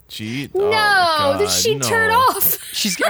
[0.08, 0.54] Cheat.
[0.54, 1.86] no, oh, did God, she no.
[1.88, 2.58] turn off?
[2.72, 3.02] She's she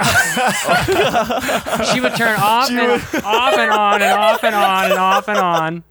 [1.99, 2.79] would turn off and
[3.23, 5.83] off and on and off and on and off and on.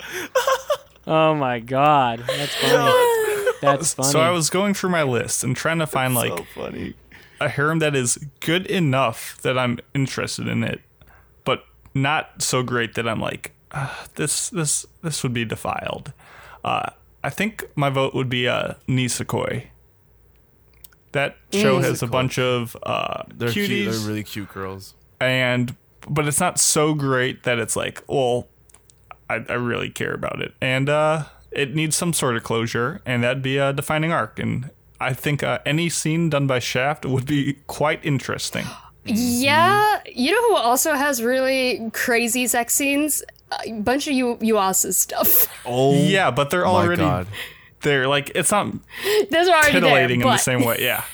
[1.06, 3.52] Oh my god, that's funny.
[3.60, 4.10] That's funny.
[4.10, 6.94] So I was going through my list and trying to find like So funny.
[7.40, 10.80] a harem that is good enough that I'm interested in it,
[11.44, 11.64] but
[11.94, 16.12] not so great that I'm like, "Ah, this this this would be defiled.
[16.64, 16.90] Uh,
[17.22, 19.66] I think my vote would be uh, Nisekoi.
[21.16, 23.90] That show has a bunch of uh, They're cuties, cute.
[23.92, 24.94] They're really cute girls.
[25.18, 25.74] and
[26.08, 28.46] but it's not so great that it's like, well,
[29.28, 33.24] I, I really care about it, and uh, it needs some sort of closure, and
[33.24, 34.38] that'd be a defining arc.
[34.38, 38.66] And I think uh, any scene done by Shaft would be quite interesting.
[39.04, 43.22] Yeah, you know who also has really crazy sex scenes?
[43.64, 45.46] A bunch of you Yuasa stuff.
[45.64, 47.26] Oh Yeah, but they're my already god.
[47.86, 48.72] They're like it's not
[49.30, 49.80] Those are already there.
[49.80, 50.78] titillating in the same way.
[50.80, 51.04] Yeah.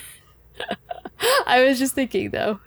[1.46, 2.58] I was just thinking though.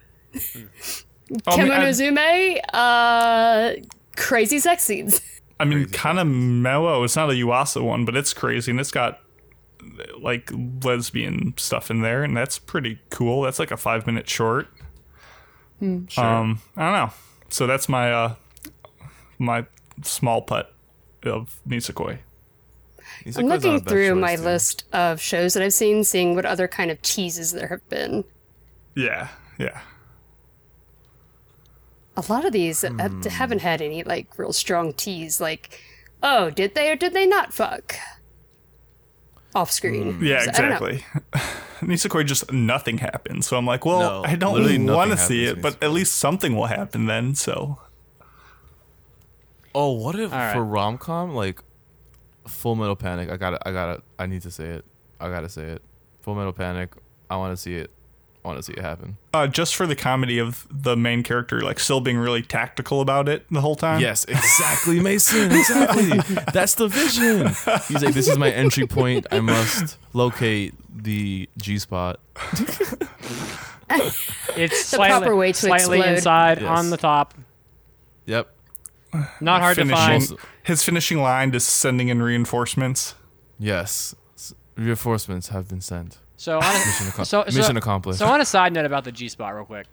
[1.48, 3.74] I mean, I, Kemonozume, uh,
[4.16, 5.22] crazy sex scenes.
[5.60, 7.04] I mean kind of mellow.
[7.04, 9.22] It's not a Yuasa one, but it's crazy and it's got
[10.20, 10.52] like
[10.84, 13.42] lesbian stuff in there, and that's pretty cool.
[13.42, 14.68] That's like a five minute short.
[15.80, 16.24] Sure.
[16.24, 17.14] Um, I don't know.
[17.50, 18.36] So that's my uh
[19.40, 19.66] my
[20.04, 20.74] small putt
[21.24, 22.20] of Nisekoi.
[23.26, 24.46] Nisekoi's I'm looking through my dude.
[24.46, 28.24] list of shows that I've seen, seeing what other kind of teases there have been.
[28.96, 29.82] Yeah, yeah.
[32.18, 33.22] A lot of these uh, Hmm.
[33.24, 35.42] haven't had any like real strong tease.
[35.42, 35.82] Like,
[36.24, 37.96] oh, did they or did they not fuck?
[39.54, 40.14] Off screen.
[40.14, 40.24] Hmm.
[40.26, 41.06] Yeah, So, I don't exactly.
[41.88, 43.48] Nisekoi just nothing happens.
[43.48, 46.16] So I'm like, well, No, I don't nothing want to see it, but at least
[46.16, 47.36] something will happen then.
[47.36, 47.80] So
[49.74, 50.54] Oh, what if All right.
[50.54, 51.62] for rom com like
[52.48, 53.30] Full Metal Panic?
[53.32, 54.86] I gotta, I gotta, I need to say it.
[55.20, 55.82] I gotta say it.
[56.22, 56.92] Full Metal Panic.
[57.30, 57.92] I want to see it.
[58.44, 59.18] I want to see it happen.
[59.34, 63.28] uh, just for the comedy of the main character, like still being really tactical about
[63.28, 64.00] it the whole time.
[64.00, 65.52] Yes, exactly, Mason.
[65.52, 66.20] Exactly.
[66.54, 67.48] That's the vision.
[67.88, 69.26] He's like, this is my entry point.
[69.32, 72.20] I must locate the G spot.
[73.90, 74.20] it's
[74.58, 76.16] The slightly, proper way to slightly explode.
[76.16, 76.70] inside Yes.
[76.70, 77.34] on the top.
[78.26, 78.54] Yep.
[79.42, 80.24] Not hard to find.
[80.64, 83.16] his finishing line is sending in reinforcements.
[83.60, 84.16] Yes.
[84.76, 86.20] Reinforcements have been sent.
[86.38, 88.20] So on a, Mission, acco- so, so, mission accomplished.
[88.20, 89.88] So on a side note about the G spot, real quick.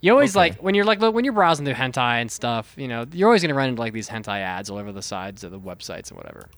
[0.00, 0.50] You always Okay.
[0.50, 2.72] like when you're like look, when you're browsing through hentai and stuff.
[2.76, 5.42] You know, you're always gonna run into like these hentai ads all over the sides
[5.42, 6.48] of the websites and whatever.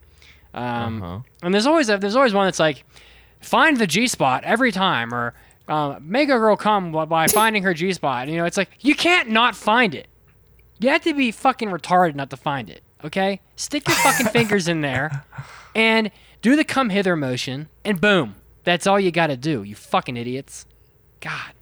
[0.52, 1.18] Um, Uh-huh.
[1.42, 2.84] And there's always a, there's always one that's like,
[3.40, 5.34] find the G spot every time, or
[5.68, 8.28] uh, make a girl come by- by finding her G spot.
[8.28, 10.08] You know, it's like you can't not find it.
[10.80, 12.82] You have to be fucking retarded not to find it.
[13.04, 15.24] Okay, stick your fucking fingers in there,
[15.74, 16.10] and
[16.42, 19.62] do the come hither motion, and boom, That's all you got to do.
[19.62, 20.66] You fucking idiots.
[21.20, 21.52] God.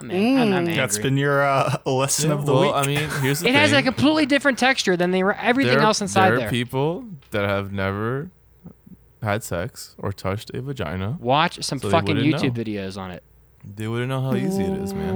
[0.00, 0.74] I'm, ang- I'm, I'm angry.
[0.74, 2.72] That's been your uh, lesson of the well, week.
[2.74, 3.54] I mean, here's the it thing.
[3.54, 6.48] has a completely different texture than they were everything there, else inside there there.
[6.48, 8.30] are people that have never
[9.22, 11.16] had sex or touched a vagina.
[11.20, 12.62] Watch some So fucking YouTube know.
[12.64, 13.22] videos on it.
[13.66, 15.14] They wouldn't know how easy it is, man.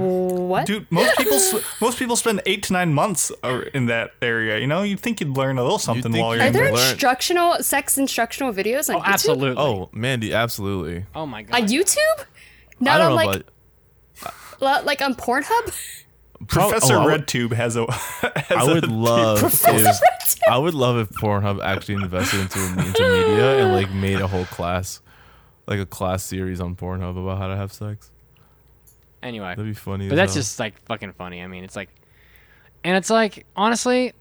[0.49, 0.65] What?
[0.65, 1.39] Dude, most people
[1.81, 4.57] most people spend eight to nine months uh, in that area.
[4.59, 6.63] You know, you'd think you'd learn a little something think while you're Are in there
[6.65, 6.73] there.
[6.73, 9.05] Learn- instructional sex instructional videos on Oh, YouTube?
[9.13, 9.55] absolutely.
[9.63, 11.05] Oh, Mandy, absolutely.
[11.15, 11.61] Oh my god.
[11.61, 11.97] On YouTube?
[12.19, 12.25] I
[12.79, 13.43] Not don't on know like
[14.21, 14.33] about
[14.81, 15.73] li- like on Pornhub?
[16.47, 17.85] Professor oh, I would- RedTube has a.
[17.91, 22.81] Has I would a love if I would love if Pornhub actually invested into into
[22.83, 25.01] media and like made a whole class,
[25.67, 28.09] like a class series on Pornhub about how to have sex.
[29.21, 29.49] Anyway.
[29.49, 30.07] That'd be funny.
[30.09, 30.41] But as that's hell.
[30.41, 31.41] just like fucking funny.
[31.41, 31.89] I mean, it's like,
[32.83, 34.13] and it's like honestly,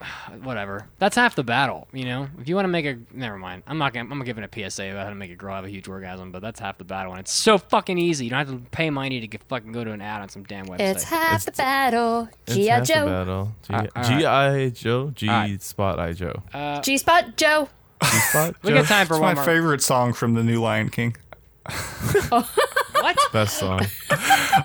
[0.42, 0.86] whatever.
[0.98, 2.28] That's half the battle, you know.
[2.40, 3.62] If you want to make a, never mind.
[3.66, 4.04] I'm not gonna.
[4.04, 5.86] I'm gonna give it a PSA about how to make a girl have a huge
[5.88, 8.24] orgasm, but that's half the battle, and it's so fucking easy.
[8.24, 10.44] You don't have to pay money to get, fucking go to an ad on some
[10.44, 10.80] damn website.
[10.80, 12.28] It's half It's- the battle.
[12.46, 12.74] It's G.I.
[12.74, 13.06] half the Joe.
[13.06, 13.52] battle.
[13.68, 14.18] G- Uh, all right.
[14.18, 14.68] G.I.
[14.70, 15.10] Joe.
[15.14, 15.62] G right.
[15.62, 16.42] spot I Joe.
[16.54, 17.68] uh, G Spot Joe.
[18.02, 18.56] G spot.
[18.62, 19.44] we got time for It's one my more.
[19.44, 21.16] favorite song from the new Lion King.
[23.02, 23.18] What?
[23.32, 23.80] Best song.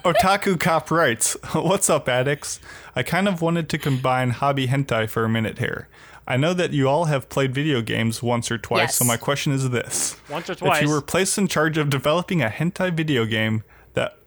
[0.06, 2.60] Otaku Cop writes, What's up, addicts?
[2.96, 5.88] I kind of wanted to combine hobby hentai for a minute here.
[6.28, 9.54] I know that you all have played video games once or twice, so my question
[9.54, 10.18] is this.
[10.30, 10.78] Once or twice.
[10.78, 13.64] If you were placed in charge of developing a hentai video game,
[13.96, 14.20] that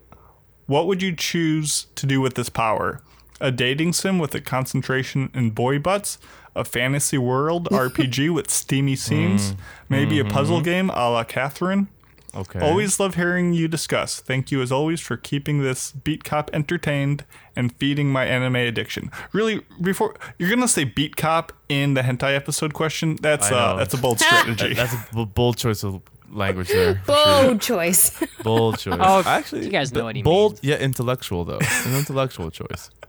[0.67, 3.01] what would you choose to do with this power?
[3.41, 6.19] A dating sim with a concentration in boy butts?
[6.57, 9.53] A fantasy world RPG with steamy scenes?
[9.53, 9.57] Mm.
[9.89, 10.65] Maybe a puzzle mm-hmm.
[10.65, 11.87] game a la Catherine?
[12.35, 12.61] Okay.
[12.61, 14.21] Always love hearing you discuss.
[14.21, 17.25] Thank you as always for keeping this beat cop entertained
[17.57, 19.11] and feeding my anime addiction.
[19.33, 23.77] Really, before you're gonna say beat cop in the hentai episode question, that's I uh,
[23.77, 24.75] that's a bold strategy.
[24.81, 27.03] That's a b- bold choice of language there.
[27.05, 27.79] Bold sure.
[27.79, 28.25] choice.
[28.45, 28.97] Bold choice.
[29.01, 30.65] Oh, actually, you guys know b- what he bold means.
[30.65, 31.59] yet intellectual though.
[31.85, 32.91] An intellectual choice.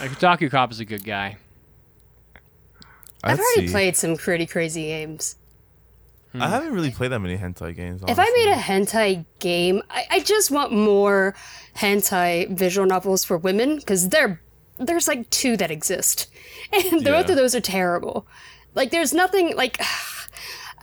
[0.00, 1.38] Like, Otaku Cop is a good guy.
[3.24, 3.72] I've I'd already see.
[3.72, 5.36] played some pretty crazy games.
[6.34, 6.52] I hmm.
[6.52, 8.02] haven't really played that many hentai games.
[8.06, 11.34] If I made a hentai game, I, I just want more
[11.76, 14.40] hentai visual novels for women because there,
[14.78, 16.28] there's like two that exist,
[16.72, 17.32] and both Yeah.
[17.32, 18.26] of those are terrible.
[18.74, 19.80] Like, there's nothing like.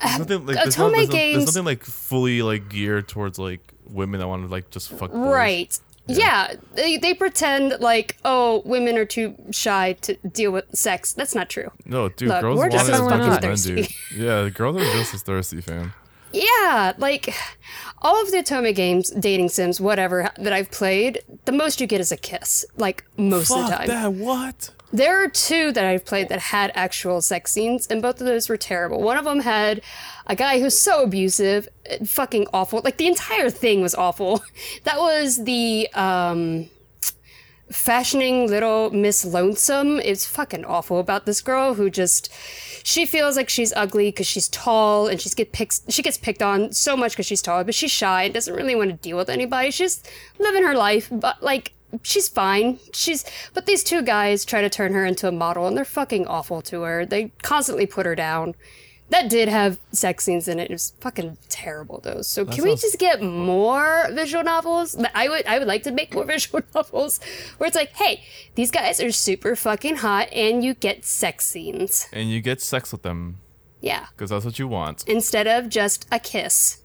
[0.02, 3.08] There's nothing like there's, no, Otome there's, no- games- there's nothing like fully like geared
[3.08, 5.28] towards like women that want to like just fuck boys.
[5.28, 5.80] Right.
[6.08, 6.56] Yeah.
[6.76, 11.14] they, they pretend like, oh, women are too shy to deal with sex.
[11.14, 11.72] That's not true.
[11.86, 13.76] No, dude, Look, girls we're just as much as men thirsty.
[13.84, 13.88] do.
[14.24, 15.94] Yeah, the girls are just as thirsty, fam.
[16.34, 17.34] Yeah, like
[18.02, 22.02] all of the Otome games, dating sims, whatever that I've played, the most you get
[22.02, 22.66] is a kiss.
[22.76, 23.88] Like most of the time.
[23.88, 24.14] that.
[24.14, 24.72] What?
[24.94, 28.48] There are two that I've played that had actual sex scenes, and both of those
[28.48, 29.02] were terrible.
[29.02, 29.82] One of them had
[30.28, 31.68] a guy who's so abusive,
[32.06, 32.80] fucking awful.
[32.84, 34.44] Like the entire thing was awful.
[34.84, 36.70] That was the um,
[37.72, 40.00] fashioning little Miss Lonesome.
[40.00, 42.32] It's fucking awful about this girl who just
[42.84, 45.92] she feels like she's ugly because she's tall and she's get picked.
[45.92, 48.76] She gets picked on so much because she's tall, but she's shy and doesn't really
[48.76, 49.72] want to deal with anybody.
[49.72, 50.04] She's
[50.38, 52.80] living her life, but like she's fine.
[52.94, 56.26] She's but these two guys try to turn her into a model and they're fucking
[56.28, 57.06] awful to her.
[57.06, 58.56] They constantly put her down.
[59.10, 60.72] That did have sex scenes in it.
[60.72, 62.22] It was fucking terrible though.
[62.24, 64.96] So can we just get more visual novels?
[65.14, 67.20] I would I would like to make more visual novels
[67.58, 68.24] where it's like, hey,
[68.56, 72.08] these guys are super fucking hot and you get sex scenes.
[72.12, 73.40] And you get sex with them
[73.82, 74.08] Yeah.
[74.16, 75.04] because that's what you want.
[75.08, 76.80] Instead of just a kiss.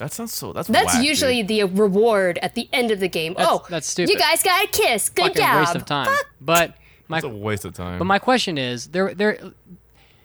[0.00, 0.52] That sounds so.
[0.52, 1.70] That's That's whack, usually dude.
[1.70, 3.34] the reward at the end of the game.
[3.34, 4.10] That's- oh, that's stupid.
[4.10, 5.10] You guys got a kiss.
[5.10, 5.60] Good fucking job.
[5.60, 6.08] waste of time.
[6.40, 6.74] But
[7.06, 7.98] my It's a waste of time.
[7.98, 9.38] But my question is, there, there.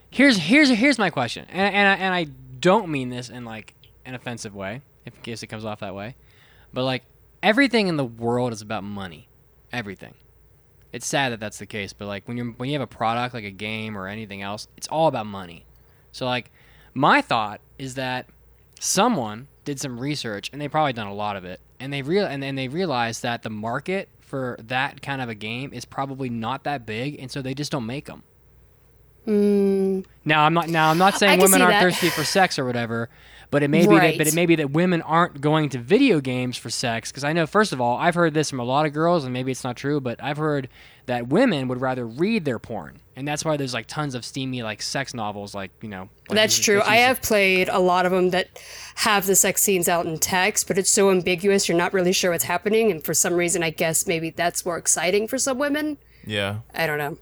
[0.09, 2.23] Here's here's here's my question, and and I, and I
[2.59, 3.73] don't mean this in like
[4.05, 6.15] an offensive way, if in case it comes off that way,
[6.71, 7.03] but like
[7.43, 9.27] everything in the world is about money,
[9.73, 10.13] everything.
[10.93, 12.87] It's sad that that's the case, but like when you are when you have a
[12.87, 15.65] product like a game or anything else, it's all about money.
[16.13, 16.49] So like,
[16.93, 18.27] my thought is that
[18.79, 22.25] someone did some research, and they probably done a lot of it, and they real
[22.25, 26.29] and, and they realized that the market for that kind of a game is probably
[26.29, 28.23] not that big, and so they just don't make them.
[29.27, 30.69] Now I'm not.
[30.69, 31.81] Now I'm not saying women aren't that.
[31.81, 33.09] thirsty for sex or whatever,
[33.49, 34.17] but it may be that.
[34.19, 37.11] But it may be that women aren't going to video games for sex.
[37.11, 39.33] Because I know, first of all, I've heard this from a lot of girls, and
[39.33, 40.69] maybe it's not true, but I've heard
[41.07, 44.63] that women would rather read their porn, and that's why there's like tons of steamy
[44.63, 46.09] like sex novels, like you know.
[46.29, 46.75] like That's you- true.
[46.77, 48.47] that I have played a lot of them that
[48.95, 52.31] have the sex scenes out in text, but it's so ambiguous you're not really sure
[52.31, 52.91] what's happening.
[52.91, 55.97] And for some reason, I guess maybe that's more exciting for some women.
[56.25, 56.59] yeah.
[56.73, 57.17] I don't know.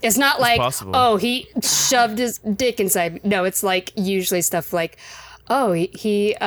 [0.00, 0.92] It's not like, possible.
[0.94, 3.14] oh, he shoved his dick inside.
[3.14, 3.20] me.
[3.24, 4.96] No, it's like usually stuff like,
[5.50, 6.46] Oh, he, he uh,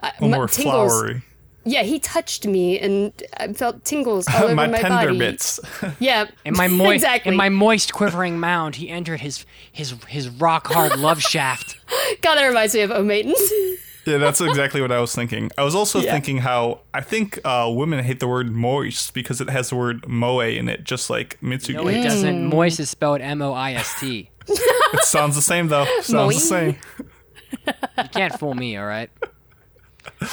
[0.00, 0.90] A more tingles.
[0.90, 1.22] flowery.
[1.70, 5.18] Yeah, he touched me and I felt tingles all over my my, tender body.
[5.18, 5.60] bits.
[6.00, 7.30] Yeah, In my moist, exactly.
[7.32, 11.76] in my moist, quivering mound, he entered his his his rock hard love shaft.
[12.22, 13.38] God, that reminds me of O'Maitons.
[14.06, 15.50] Yeah, that's exactly what I was thinking.
[15.58, 16.12] I was also Yeah.
[16.12, 20.08] thinking how I think uh, women hate the word moist because it has the word
[20.08, 21.74] moe in it, just like Mitsuki.
[21.74, 22.46] No, it doesn't.
[22.48, 24.30] Moist is spelled M O I S T.
[24.48, 25.84] It sounds the same though.
[26.00, 26.28] Sounds Moe.
[26.30, 26.76] the same.
[27.98, 29.10] You can't fool me, all right.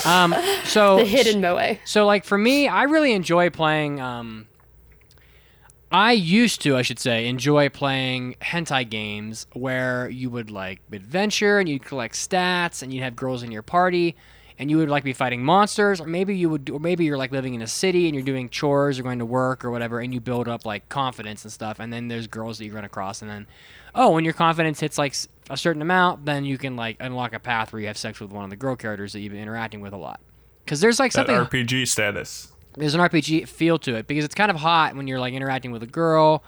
[0.06, 0.36] Um.
[0.66, 1.78] So the hidden moe.
[1.86, 4.48] So like for me, I really enjoy playing um
[5.92, 11.60] I used to, I should say, enjoy playing hentai games where you would like adventure
[11.60, 14.16] and you'd collect stats and you'd have girls in your party
[14.58, 17.32] and you would like be fighting monsters or maybe you would or maybe you're like
[17.32, 20.14] living in a city and you're doing chores or going to work or whatever and
[20.14, 23.22] you build up like confidence and stuff and then there's girls that you run across
[23.22, 23.48] and then
[23.94, 25.16] oh when your confidence hits like
[25.49, 28.31] a certain amount then you can like unlock a path where you have sex with
[28.31, 30.19] one of the girl characters that you've been interacting with a lot
[30.63, 32.51] because there's like That something RPG status.
[32.75, 35.71] there's an RPG feel to it because it's kind of hot when you're like interacting
[35.71, 36.43] with a girl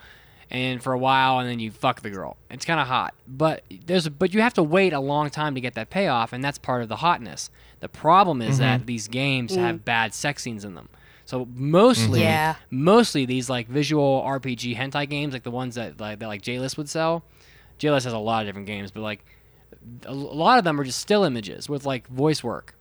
[0.50, 2.38] and for a while and then you fuck the girl.
[2.50, 3.14] It's kind of hot.
[3.28, 6.44] But there's but you have to wait a long time to get that payoff and
[6.44, 7.50] that's part of the hotness.
[7.80, 8.86] The problem is that mm-hmm.
[8.88, 9.58] these games mm.
[9.58, 10.90] have bad sex scenes in them.
[11.26, 12.30] So mostly mm-hmm.
[12.30, 12.56] Yeah.
[12.72, 16.78] mostly these like visual RPG hentai games like the ones that like that like JList
[16.78, 17.24] would sell.
[17.80, 19.26] JList has a lot of different games, but like
[20.06, 22.76] a lot of them are just still images with like voice work.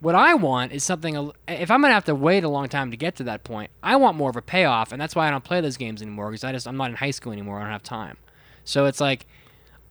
[0.00, 1.32] What I want is something.
[1.48, 3.96] If I'm gonna have to wait a long time to get to that point, I
[3.96, 6.30] want more of a payoff, and that's why I don't play those games anymore.
[6.30, 7.58] Because I just I'm not in high school anymore.
[7.58, 8.18] I don't have time.
[8.64, 9.26] So it's like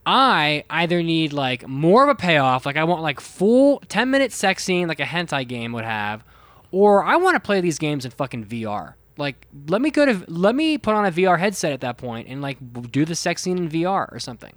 [0.05, 4.31] I either need like more of a payoff, like I want like full 10 minute
[4.31, 6.23] sex scene, like a hentai game would have,
[6.71, 8.93] or I want to play these games in fucking VR.
[9.17, 12.27] Like let me go to let me put on a VR headset at that point
[12.27, 12.57] and like
[12.91, 14.53] do the sex scene in VR or something.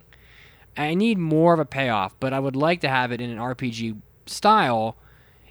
[0.77, 3.39] I need more of a payoff, but I would like to have it in an
[3.39, 4.97] RPG style.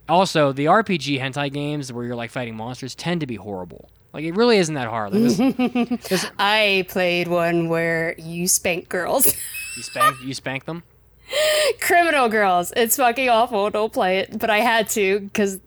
[0.08, 3.90] Also, the RPG hentai games where you're like fighting monsters tend to be horrible.
[4.14, 5.14] Like it really isn't that hard.
[5.14, 9.36] Like this, I played one where you spank girls.
[9.76, 10.84] you spank you spank them.
[11.82, 12.72] Criminal girls.
[12.76, 13.70] It's fucking awful.
[13.70, 14.40] Don't play it.
[14.40, 15.60] But I had to because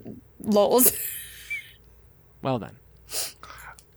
[0.43, 0.93] lols.
[2.43, 2.75] Well then,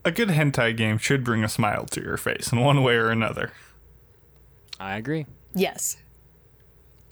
[0.05, 3.09] A good hentai game should bring a smile to your face in one way or
[3.09, 3.51] another.
[4.79, 5.25] I agree.
[5.53, 5.97] yes.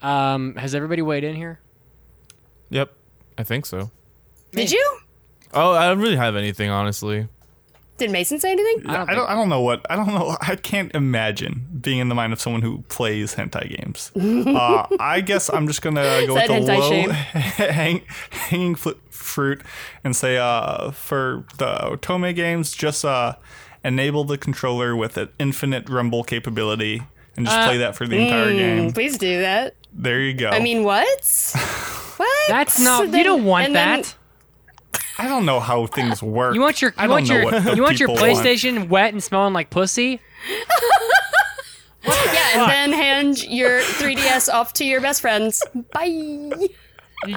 [0.02, 1.60] Um, has everybody weighed in here?
[2.70, 2.92] Yep,
[3.38, 3.92] I think so.
[4.52, 5.00] Did you?
[5.54, 7.28] Oh, I don't really have anything honestly.
[7.98, 8.90] Did Mason say anything?
[8.90, 10.36] I don't I don't, I don't know what I don't know.
[10.42, 14.12] I can't imagine being in the mind of someone who plays hentai games.
[14.48, 19.62] uh, I guess I'm just gonna go with the that low hang, hanging fl- fruit
[20.04, 23.36] and say uh, for the Otome games, just uh,
[23.84, 27.04] enable the controller with an infinite rumble capability
[27.36, 28.92] and just play that for the entire game.
[28.92, 29.76] Please do that.
[29.94, 30.50] There you go.
[30.50, 31.08] I mean, what?
[32.18, 32.48] what?
[32.50, 33.12] That's not.
[33.12, 34.16] Then- you don't want and then- that.
[35.18, 36.56] I don't know how things work.
[36.56, 38.44] You want your I you don't want your you want your people want.
[38.44, 40.20] PlayStation wet and smelling like pussy.
[42.06, 45.64] Yeah, and then hand your 3DS off to your best friends.
[45.94, 46.70] Bye.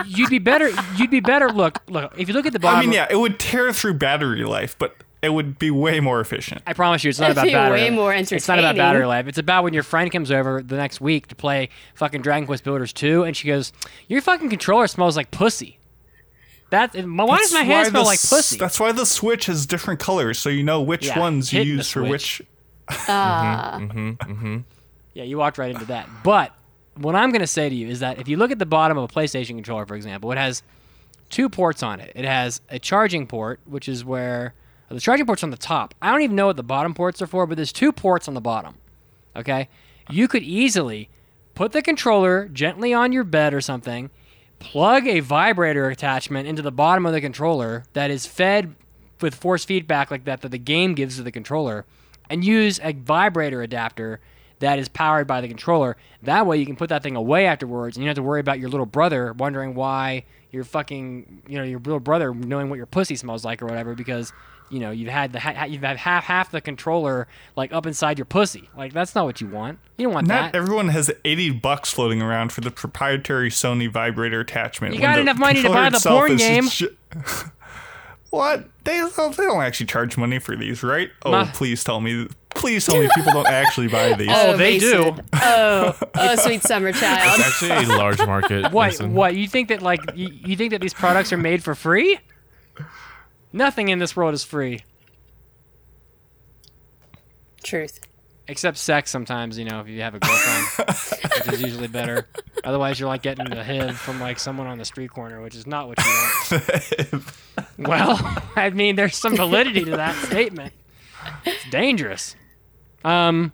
[0.06, 0.70] You'd be better.
[0.96, 1.50] You'd be better.
[1.50, 2.14] Look, look.
[2.16, 4.76] If you look at the bottom, I mean, yeah, it would tear through battery life,
[4.78, 6.62] but it would be way more efficient.
[6.66, 7.80] I promise you, it's not That'd about be battery.
[7.82, 9.26] way more It's not about battery life.
[9.28, 12.64] It's about when your friend comes over the next week to play fucking Dragon Quest
[12.64, 13.72] Builders 2, and she goes,
[14.08, 15.78] "Your fucking controller smells like pussy."
[16.70, 18.56] That why does my That's hand why smell the like pussy?
[18.58, 21.90] That's why the Switch has different colors, so you know which Yeah, ones you use
[21.90, 22.40] for switch.
[22.40, 22.48] which.
[22.88, 23.80] Ah.
[25.14, 26.08] Yeah, you walked right into that.
[26.22, 26.52] But
[26.96, 28.98] what I'm going to say to you is that if you look at the bottom
[28.98, 30.62] of a PlayStation controller, for example, it has
[31.30, 32.12] two ports on it.
[32.14, 34.54] It has a charging port, which is where
[34.88, 35.94] the charging port's on the top.
[36.02, 38.34] I don't even know what the bottom ports are for, but there's two ports on
[38.34, 38.74] the bottom.
[39.36, 39.68] Okay?
[40.10, 41.08] You could easily
[41.54, 44.10] put the controller gently on your bed or something,
[44.58, 48.74] plug a vibrator attachment into the bottom of the controller that is fed
[49.20, 51.84] with force feedback like that that the game gives to the controller
[52.30, 54.20] and use a vibrator adapter
[54.60, 55.96] that is powered by the controller.
[56.22, 58.40] That way you can put that thing away afterwards and you don't have to worry
[58.40, 62.76] about your little brother wondering why your fucking, you know, your little brother knowing what
[62.76, 64.32] your pussy smells like or whatever because
[64.70, 68.18] you know you've had the ha- you've had half half the controller like up inside
[68.18, 68.70] your pussy.
[68.76, 69.78] Like that's not what you want.
[69.98, 70.56] You don't want Not that.
[70.56, 74.94] everyone has 80 bucks floating around for the proprietary Sony vibrator attachment.
[74.94, 76.68] You got enough money to buy the porn game.
[78.34, 78.68] what?
[78.84, 81.10] They don't, they don't actually charge money for these, right?
[81.24, 82.28] Oh, Ma- please tell me.
[82.50, 84.28] Please tell me people don't actually buy these.
[84.30, 85.16] Oh, they do.
[85.32, 87.40] Oh, oh, sweet summer child.
[87.40, 88.70] It's actually a large market.
[88.72, 88.86] What?
[88.92, 89.14] Mason.
[89.14, 89.34] What?
[89.34, 92.18] You think that like you, you think that these products are made for free?
[93.52, 94.80] Nothing in this world is free.
[97.62, 98.00] Truth.
[98.46, 100.88] Except sex sometimes, you know, if you have a girlfriend,
[101.46, 102.26] which is usually better.
[102.64, 105.66] Otherwise, you're like getting a HIV from like someone on the street corner, which is
[105.66, 106.58] not what you
[107.10, 107.24] want.
[107.78, 110.74] well, I mean, there's some validity to that statement.
[111.46, 112.36] It's dangerous.
[113.02, 113.52] Um,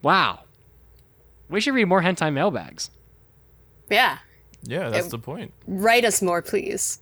[0.00, 0.40] wow.
[1.50, 2.90] We should read more hentai mailbags.
[3.90, 4.18] Yeah.
[4.62, 5.52] Yeah, that's the point.
[5.66, 7.00] Write us more, please.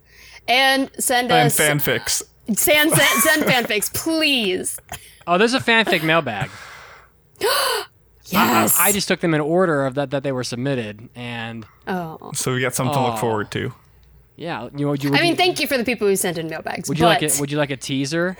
[0.48, 2.22] And send And us fanfics.
[2.56, 4.80] send, send, send fanfics, please.
[5.28, 6.50] Oh, there's a fanfic mailbag.
[8.32, 8.76] Yes.
[8.78, 12.30] I just took them in order of that that they were submitted, and oh.
[12.34, 13.72] So we got something to look forward to.
[14.36, 16.14] yeah, you know, would you, would I mean, you, thank you for the people who
[16.16, 16.88] sent in mailbags.
[16.88, 17.36] would you but, like it?
[17.40, 18.36] Would you like a teaser?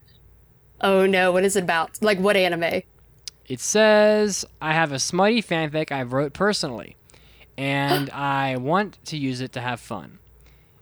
[0.80, 2.00] oh no, what is it about?
[2.00, 2.82] Like what anime?
[3.46, 6.96] It says I have a smutty fanfic I wrote personally,
[7.56, 10.20] and I want to use it to have fun.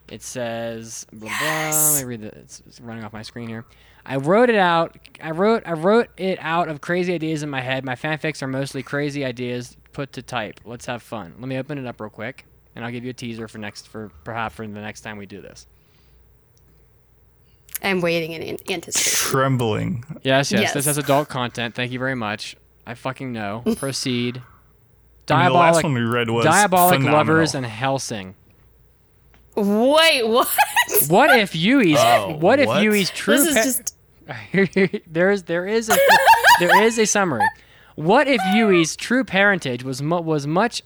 [0.09, 1.71] It says blah blah.
[1.93, 2.29] Let me read the.
[2.39, 3.65] It's, it's running off my screen here.
[4.09, 4.97] I wrote it out.
[5.21, 5.65] I wrote.
[5.67, 7.85] I wrote it out of crazy ideas in my head.
[7.85, 10.61] My fanfics are mostly crazy ideas put to type.
[10.65, 11.35] Let's have fun.
[11.41, 12.45] Let me open it up real quick,
[12.77, 15.27] and I'll give you a teaser for next for perhaps for the next time we
[15.27, 15.67] do this.
[17.83, 19.17] I'm waiting in anticipation.
[19.31, 20.05] Trembling.
[20.23, 20.61] Yes, yes.
[20.63, 20.75] Yes.
[20.75, 21.75] This has adult content.
[21.75, 22.57] Thank you very much.
[22.87, 23.63] I fucking know.
[23.77, 24.41] Proceed.
[25.29, 25.83] I mean, the last Diabolik.
[25.83, 27.13] one we read was Diabolik phenomenal.
[27.15, 28.35] lovers and Hellsing.
[29.57, 30.49] Wait, what?
[31.09, 31.97] What if Yui's?
[31.99, 32.69] Oh, what if?
[32.83, 33.37] Yui's true?
[33.39, 33.96] This is pa- just
[35.07, 35.97] there is there is a
[36.61, 37.47] there is a summary.
[37.95, 40.83] What if Yui's true parentage was mu- was much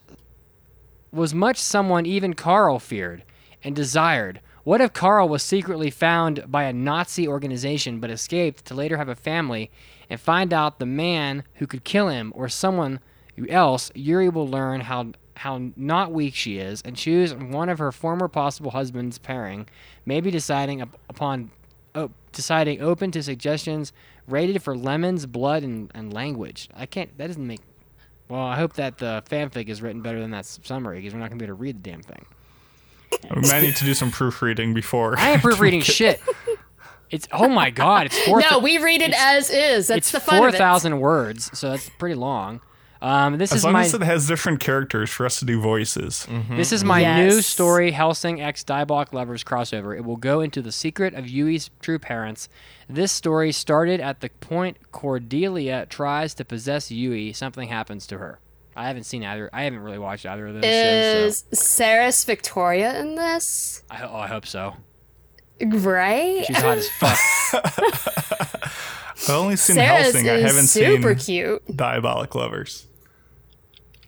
[1.12, 3.24] was much someone even Carl feared
[3.64, 4.40] and desired?
[4.62, 9.08] What if Carl was secretly found by a Nazi organization but escaped to later have
[9.08, 9.70] a family
[10.10, 13.00] and find out the man who could kill him or someone
[13.48, 13.90] else?
[13.94, 18.28] Yuri will learn how how not weak she is and choose one of her former
[18.28, 19.66] possible husband's pairing,
[20.04, 21.50] maybe deciding up, upon
[22.32, 23.92] deciding open to suggestions
[24.26, 26.68] rated for lemons, blood, and, and language.
[26.74, 27.16] I can't.
[27.18, 27.60] That doesn't make.
[28.28, 31.30] Well, I hope that the fanfic is written better than that summary because we're not
[31.30, 32.24] gonna be able to read the damn thing.
[33.34, 35.18] We might need to do some proofreading before.
[35.18, 36.20] I ain't proofreading shit.
[37.10, 38.40] It's oh my god, it's four.
[38.50, 38.60] no.
[38.60, 39.88] We read it as is.
[39.88, 40.58] That's it's the fun four of it.
[40.58, 42.60] thousand words, so that's pretty long.
[43.02, 45.58] Um, this as is long my as it has different characters for us to do
[45.60, 46.26] voices.
[46.50, 49.96] this is my new story, Hellsing X Diabolik Lovers crossover.
[49.96, 52.48] It will go into the secret of Yui's true parents.
[52.88, 57.32] This story started at the point Cordelia tries to possess Yui.
[57.32, 58.38] Something happens to her.
[58.76, 59.48] I haven't seen either.
[59.52, 61.44] I haven't really watched either of those shows.
[61.50, 63.82] Is Seras Victoria in this?
[63.90, 64.74] I, oh, I hope so.
[65.60, 66.44] Right?
[66.46, 67.18] She's hot as fuck.
[69.22, 70.28] I've only seen Saris Hellsing.
[70.28, 71.66] I haven't super seen cute.
[71.76, 72.86] Diabolik Lovers.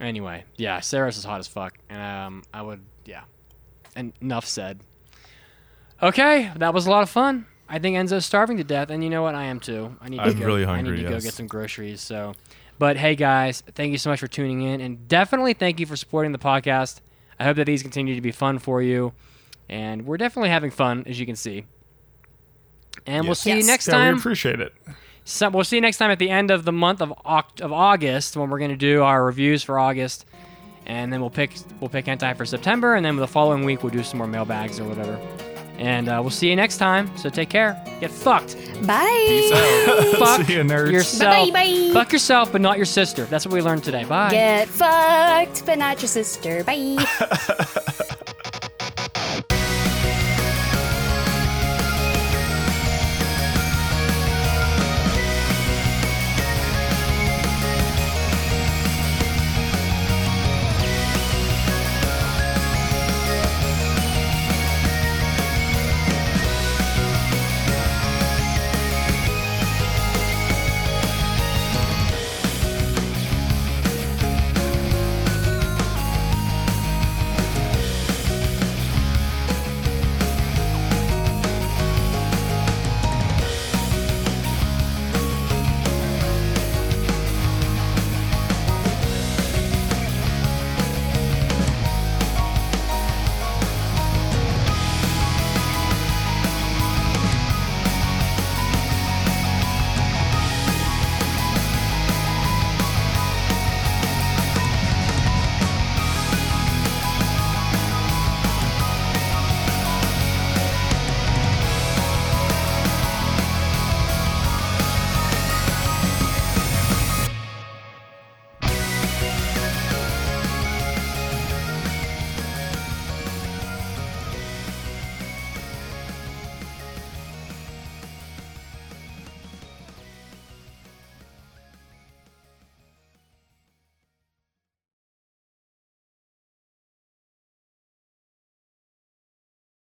[0.03, 3.23] Anyway, yeah, Seras is hot as fuck, and um, I would, yeah.
[3.95, 4.81] And enough said.
[6.03, 7.47] Okay, that was a lot of fun.
[7.69, 9.35] I think Enzo's starving to death, and you know what?
[9.37, 9.97] I am too.
[10.01, 12.01] I need to I'm go, really I need to go get some groceries.
[12.01, 12.35] So,
[12.79, 15.97] but hey, guys, thank you so much for tuning in, and definitely thank you for
[15.97, 17.01] supporting the podcast.
[17.39, 19.13] I hope that these continue to be fun for you,
[19.69, 21.65] and we're definitely having fun, as you can see.
[23.07, 23.41] And we'll Yes.
[23.41, 24.15] see you next Yeah, time.
[24.15, 24.75] we appreciate it.
[25.25, 27.73] So we'll see you next time at the end of the month of Oct- of
[27.73, 30.25] August when we're going to do our reviews for August,
[30.87, 33.93] and then we'll pick we'll pick hentai for September, and then the following week we'll
[33.93, 35.19] do some more mailbags or whatever.
[35.79, 37.11] And uh, we'll see you next time.
[37.17, 37.83] So take care.
[37.99, 38.55] Get fucked.
[38.87, 39.25] Bye.
[39.27, 40.17] Peace out.
[40.19, 40.93] Fuck See you, nerds.
[40.93, 41.49] yourself.
[41.49, 41.91] Bye-bye, bye.
[41.93, 43.25] Fuck yourself, but not your sister.
[43.25, 44.05] That's what we learned today.
[44.05, 44.31] Bye.
[44.31, 46.63] Get fucked, but not your sister.
[46.63, 47.05] Bye.